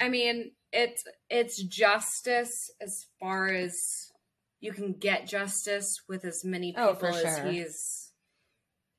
[0.01, 4.13] I mean, it's it's justice as far as
[4.61, 7.47] you can get justice with as many people Oh, as sure.
[7.51, 8.08] he's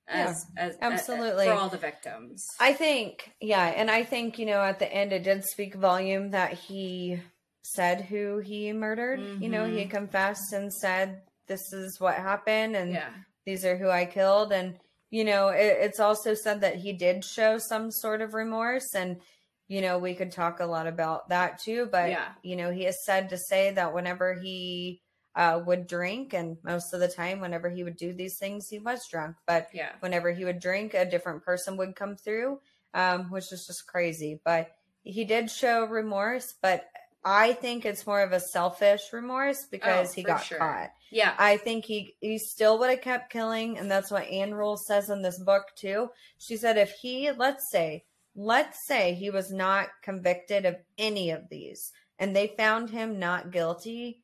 [0.09, 1.45] as, as absolutely.
[1.45, 2.45] for all the victims.
[2.59, 6.31] I think, yeah, and I think you know at the end it did speak volume
[6.31, 7.19] that he
[7.61, 9.19] said who he murdered.
[9.41, 9.89] You know, he Mhm.
[9.91, 13.11] confessed and said this is what happened, and yeah.
[13.45, 14.51] these are who I killed.
[14.51, 14.79] And,
[15.11, 18.95] you know, it, it's also said that he did show some sort of remorse.
[18.95, 19.21] And,
[19.67, 21.87] you know, we could talk a lot about that too.
[21.91, 22.29] But, Yeah.
[22.43, 25.01] you know, he is said to say that whenever he
[25.39, 28.77] uh, would drink, and most of the time, whenever he would do these things, he
[28.77, 29.37] was drunk.
[29.47, 29.93] But Yeah.
[30.01, 32.59] whenever he would drink, a different person would come through,
[32.93, 34.41] um, which is just crazy.
[34.43, 36.85] But he did show remorse, but
[37.23, 40.57] I think it's more of a selfish remorse because Oh, he got sure.
[40.57, 40.91] caught.
[41.09, 41.35] Yeah.
[41.39, 45.09] I think he he still would have kept killing, and that's what Ann Rule says
[45.09, 46.09] in this book too.
[46.37, 48.03] She said if he, let's say,
[48.35, 53.51] let's say he was not convicted of any of these, and they found him not
[53.51, 54.21] guilty,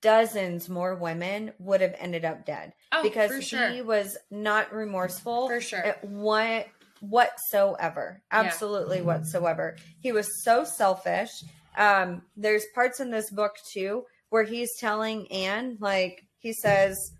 [0.00, 2.72] dozens more women would have ended up dead.
[2.92, 3.70] Oh, because for sure.
[3.70, 5.78] he was not remorseful For sure.
[5.84, 6.68] at what
[7.00, 8.22] whatsoever.
[8.30, 9.76] Absolutely whatsoever.
[10.00, 11.30] He was so selfish.
[11.76, 17.12] Um there's parts in this book too where he's telling ann like he says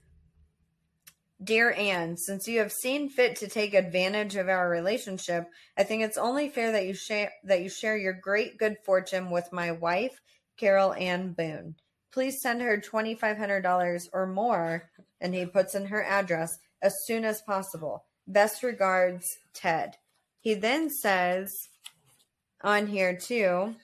[1.43, 5.47] dear ann since you have seen fit to take advantage of our relationship
[5.77, 9.31] i think it's only fair that you share that you share your great good fortune
[9.31, 10.21] with my wife
[10.59, 11.75] carol ann boone
[12.13, 16.51] please send her $2500 or more and he puts in her address
[16.83, 19.97] as soon as possible Best regards, Ted.
[20.41, 21.53] He then says
[22.63, 23.75] on here too,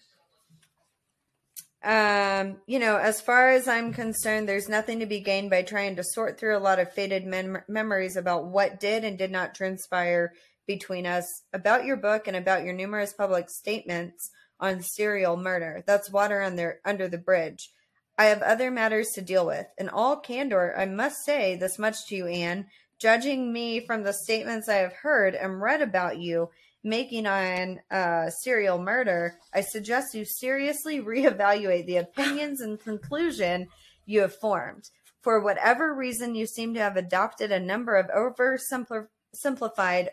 [1.83, 5.97] um, you know, as far as I'm concerned, there's nothing to be gained by trying
[5.97, 9.55] to sort through a lot of faded mem- memories about what did and did not
[9.55, 10.33] transpire
[10.65, 14.31] between us, about your book and about your numerous public statements
[14.61, 15.83] on serial murder.
[15.87, 17.71] That's water under under the bridge.
[18.19, 19.67] I have other matters to deal with.
[19.79, 22.67] In all candor, I must say this much to you, Ann.
[22.99, 26.49] Judging me from the statements I have heard and read about you
[26.83, 33.69] making on uh, serial murder, I suggest you seriously reevaluate the opinions and conclusion
[34.07, 34.89] you have formed.
[35.21, 39.09] For whatever reason, you seem to have adopted a number of oversimplified,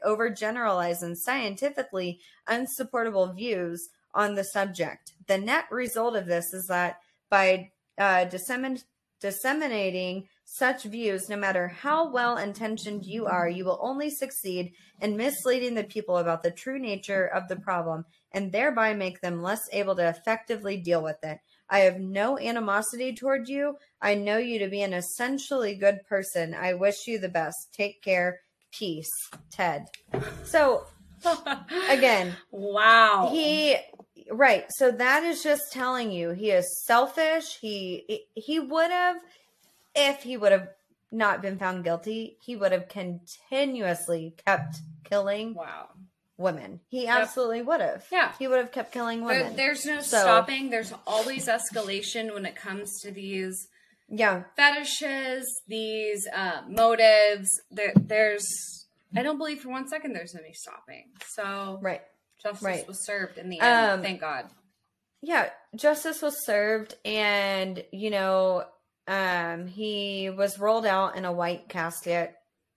[0.04, 5.14] overgeneralized, and scientifically unsupportable views on the subject.
[5.28, 6.98] The net result of this is that
[7.30, 8.84] by uh, dissemin-
[9.22, 15.16] disseminating such views, no matter how well intentioned you are, you will only succeed in
[15.16, 19.62] misleading the people about the true nature of the problem and thereby make them less
[19.72, 21.40] able to effectively deal with it.
[21.70, 23.78] I have no animosity toward you.
[24.02, 26.54] I know you to be an essentially good person.
[26.54, 27.74] I wish you the best.
[27.74, 28.42] Take care.
[28.72, 29.10] Peace.
[29.50, 29.86] Ted.
[30.44, 30.86] So,
[31.90, 33.30] again, wow.
[33.32, 33.78] He
[34.32, 34.66] right.
[34.78, 37.58] So that is just telling you he is selfish.
[37.62, 39.18] He he would have
[39.96, 40.70] if he would have
[41.12, 45.90] not been found guilty, he would have continuously kept killing wow
[46.38, 46.80] women.
[46.90, 48.06] He absolutely would have.
[48.12, 48.32] Yeah.
[48.40, 49.56] He would have kept killing There, women.
[49.56, 50.70] there's no So- stopping.
[50.70, 53.68] There's always escalation when it comes to these
[54.10, 54.44] yeah.
[54.56, 57.50] fetishes, these uh, motives.
[57.72, 58.46] There, there's.
[59.16, 61.12] I don't believe for one second there's any stopping.
[61.28, 62.02] So Right.
[62.44, 62.88] Justice right.
[62.88, 63.92] was served in the end.
[63.92, 64.46] Um, thank God.
[65.22, 68.64] yeah justice was served and you know
[69.08, 72.34] um he was rolled out in a white casket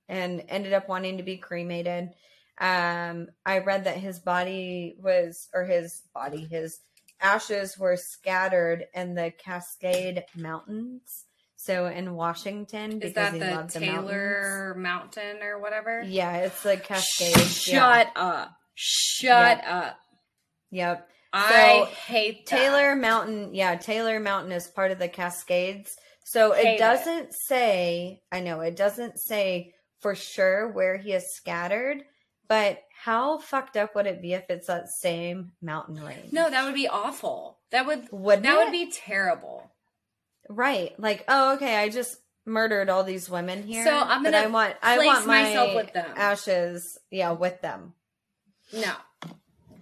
[0.09, 2.11] and ended up wanting to be cremated
[2.59, 6.79] um i read that his body was or his body his
[7.21, 11.25] ashes were scattered in the cascade mountains
[11.57, 13.81] so in washington Is because that he the loved the.
[13.81, 16.03] Taylor Mountain or whatever?
[16.07, 18.53] yeah it's the cascade Shut up.
[18.77, 19.99] Shut up.
[20.71, 22.57] yep I So, hate that.
[22.57, 25.97] Taylor Mountain, yeah, Taylor Mountain is part of the Cascades.
[26.25, 26.79] So Hate it it.
[26.79, 32.05] doesn't say, I know, it doesn't say for sure where he is scattered,
[32.49, 36.33] but how fucked up would it be if it's that same mountain range?
[36.33, 37.59] No, that would be awful.
[37.71, 38.65] That would Wouldn't that it?
[38.65, 39.71] would be terrible.
[40.49, 40.99] right.
[40.99, 43.85] Like, oh, okay, I just murdered all these women here.
[43.85, 46.11] So I'm gonna I want, I want my myself with them.
[46.17, 47.95] ashes, yeah, with them.
[48.73, 48.95] No,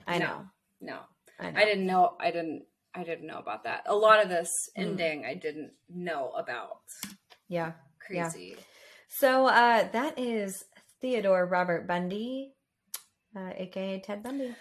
[0.06, 0.26] I No.
[0.26, 0.46] know.
[0.80, 0.98] no.
[1.40, 1.60] I know.
[1.60, 2.16] I didn't know.
[2.20, 2.64] I didn't.
[2.96, 3.82] I didn't know about that.
[3.86, 4.82] A lot of this Mm.
[4.82, 6.82] ending, I didn't know about.
[7.48, 7.72] Yeah.
[8.08, 8.28] Yeah.
[8.30, 8.56] Crazy.
[9.08, 10.64] So uh, that is
[11.00, 12.54] Theodore Robert Bundy,
[13.36, 14.54] uh, aka Ted Bundy.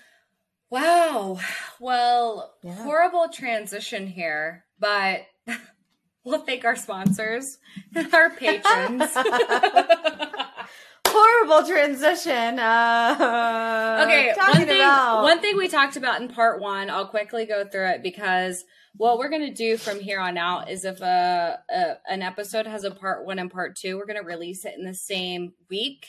[0.72, 1.40] Wow.
[1.80, 2.74] Well, Yeah.
[2.84, 5.28] horrible transition here, but
[6.24, 7.60] we'll thank our sponsors
[7.96, 9.12] and our patrons.
[11.16, 12.60] Horrible transition.
[12.60, 17.46] Uh, okay, one thing, about one thing we talked about in part one, I'll quickly
[17.46, 18.66] go through it because
[18.98, 22.68] what we're going to do from here on out is if a, a an episode
[22.68, 25.54] has a part one and part two, we're going to release it in the same
[25.70, 26.08] week.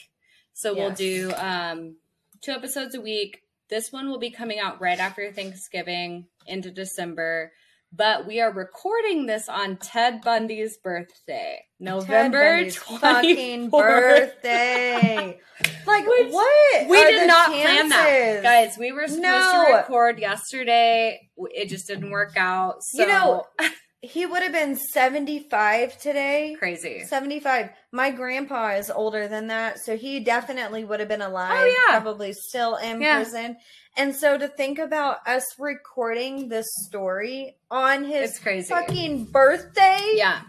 [0.53, 1.97] So we'll do um,
[2.41, 3.43] two episodes a week.
[3.69, 7.53] This one will be coming out right after Thanksgiving into December.
[7.97, 13.71] But we are recording this on Ted Bundy's birthday, November 24th.
[13.71, 15.41] birthday.
[15.87, 16.89] Like Which what?
[16.89, 18.77] We did not plan that, guys.
[18.77, 19.67] We were supposed No.
[19.69, 21.29] to record yesterday.
[21.37, 22.83] It just didn't work out.
[22.83, 23.45] So You know,
[24.03, 26.57] He would have been seventy-five today.
[26.59, 27.05] crazy.
[27.05, 27.71] 75.
[27.93, 31.53] My grandpa is older than that, so he definitely would have been alive.
[31.53, 32.01] Oh, yeah.
[32.01, 33.23] Probably still in Yeah.
[33.23, 33.57] prison.
[33.97, 39.99] And so to think about us recording this story on his fucking birthday.
[40.15, 40.41] Yeah.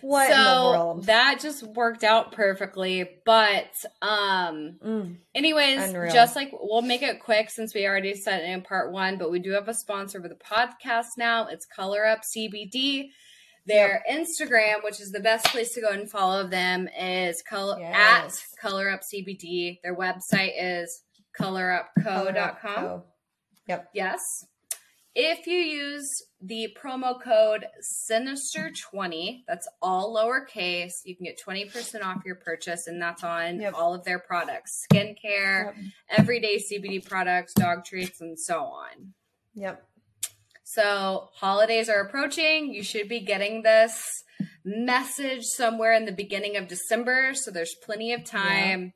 [0.00, 1.04] What in the so world?
[1.06, 3.08] that just worked out perfectly.
[3.24, 3.70] But
[4.00, 5.16] um Mm.
[5.34, 6.12] anyways, Unreal.
[6.12, 9.38] just like we'll make it quick since we already said in part one, but we
[9.38, 11.46] do have a sponsor for the podcast now.
[11.46, 13.10] It's Color Up CBD.
[13.64, 18.42] Their Instagram, which is the best place to go and follow them, is color Yes.
[18.54, 19.78] at Color Up CBD.
[19.84, 21.04] Their website is
[21.38, 23.02] colorupco.com.
[23.68, 23.90] Yep.
[23.94, 24.20] Yes.
[25.14, 26.08] If you use
[26.40, 27.66] the promo code
[28.10, 33.74] Sinister20, that's all lowercase, you can get 20% off your purchase, and that's on Yep.
[33.74, 35.74] all of their products skincare, Yep.
[36.08, 39.12] everyday CBD products, dog treats, and so on.
[39.54, 39.86] Yep.
[40.64, 42.72] So, holidays are approaching.
[42.72, 44.24] You should be getting this
[44.64, 48.94] message somewhere in the beginning of December, so there's plenty of time.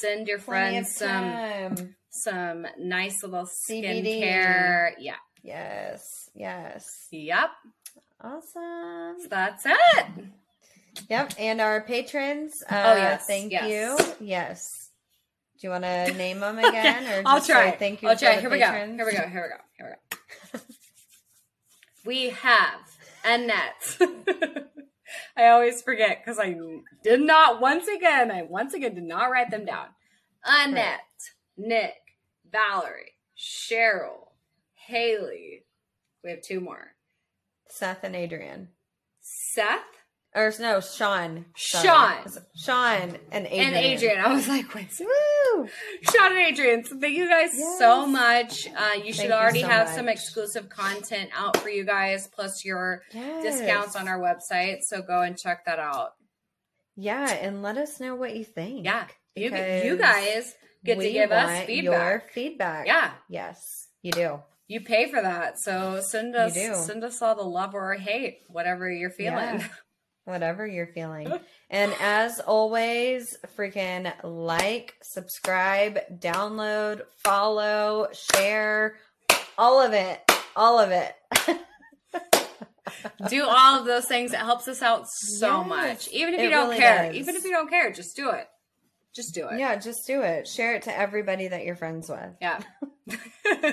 [0.00, 4.04] Send your friends some some nice little CBD.
[4.22, 4.90] skincare.
[4.98, 5.14] Yeah.
[5.42, 6.02] Yes.
[6.34, 6.84] Yes.
[7.10, 7.50] Yep.
[8.22, 9.16] Awesome.
[9.22, 10.06] So that's it.
[11.08, 11.34] Yep.
[11.38, 12.52] And our patrons.
[12.68, 13.68] Uh, Oh, yes, Thank yes.
[13.68, 14.26] you.
[14.26, 14.90] Yes.
[15.60, 17.70] Do you want to name them again, or I'll try.
[17.72, 18.08] thank you?
[18.08, 18.40] I'll try.
[18.40, 18.70] Here we go.
[18.72, 19.22] Here we go.
[19.28, 19.56] Here we go.
[19.76, 19.98] Here
[20.52, 20.60] we go.
[22.04, 22.80] we have
[23.24, 23.98] Annette,
[25.36, 26.56] I always forget because I
[27.02, 28.30] did not once again.
[28.30, 29.88] I once again did not write them down.
[30.44, 31.00] Annette,
[31.56, 31.94] Nick,
[32.50, 34.28] Valerie, Cheryl,
[34.74, 35.64] Haley.
[36.22, 36.94] We have two more.
[37.68, 38.68] Seth and Adrian.
[39.20, 39.97] Seth
[40.38, 41.46] Or no, Sean.
[41.56, 41.84] Sorry.
[41.84, 42.42] Sean.
[42.54, 43.66] Sean and Adrian.
[43.66, 44.18] and Adrian.
[44.20, 45.68] I was like, wait, Woo!
[46.12, 46.84] Sean and Adrian.
[46.84, 48.68] So thank you guys so much.
[48.68, 52.28] Uh, you should Thank you already so have some exclusive content out for you guys,
[52.28, 53.42] plus your Yes.
[53.42, 54.82] discounts on our website.
[54.82, 56.10] So go and check that out.
[56.94, 58.84] Yeah, and let us know what you think.
[58.84, 60.54] Yeah, you you guys
[60.84, 62.10] get to give us feedback.
[62.10, 62.86] Your feedback.
[62.86, 64.40] Yeah, Yes, you do.
[64.68, 66.54] you pay for that, so send us
[66.86, 69.60] send us all the love or hate, whatever you're feeling.
[69.60, 69.68] Yeah.
[70.28, 71.32] Whatever you're feeling.
[71.70, 78.96] and as always, freaking like, subscribe, download, follow, share,
[79.56, 80.20] all of it.
[80.54, 81.14] All of it.
[83.30, 84.34] do all of those things.
[84.34, 86.08] It helps us out so Yes, much.
[86.08, 87.16] Even if you don't really care, does.
[87.16, 88.46] even if you don't care, just do it.
[89.14, 89.58] Just do it.
[89.58, 90.46] yeah, just do it.
[90.46, 92.36] Share it to everybody that you're friends with.
[92.40, 92.60] Yeah.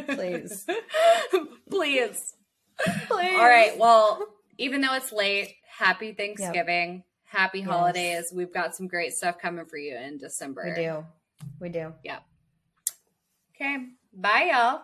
[0.07, 0.65] Please.
[1.69, 2.33] Please.
[2.79, 3.37] Please.
[3.37, 3.77] All right.
[3.77, 4.25] Well,
[4.57, 7.03] even though it's late, happy Thanksgiving.
[7.25, 7.67] Happy Yes.
[7.69, 8.31] holidays.
[8.33, 10.63] We've got some great stuff coming for you in December.
[10.75, 11.05] We do.
[11.59, 11.93] We do.
[12.03, 12.19] Yeah.
[13.55, 13.77] Okay.
[14.13, 14.81] Bye, y'all.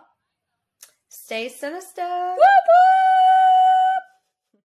[1.08, 2.02] Stay sinister.
[2.02, 3.31] Woo woo!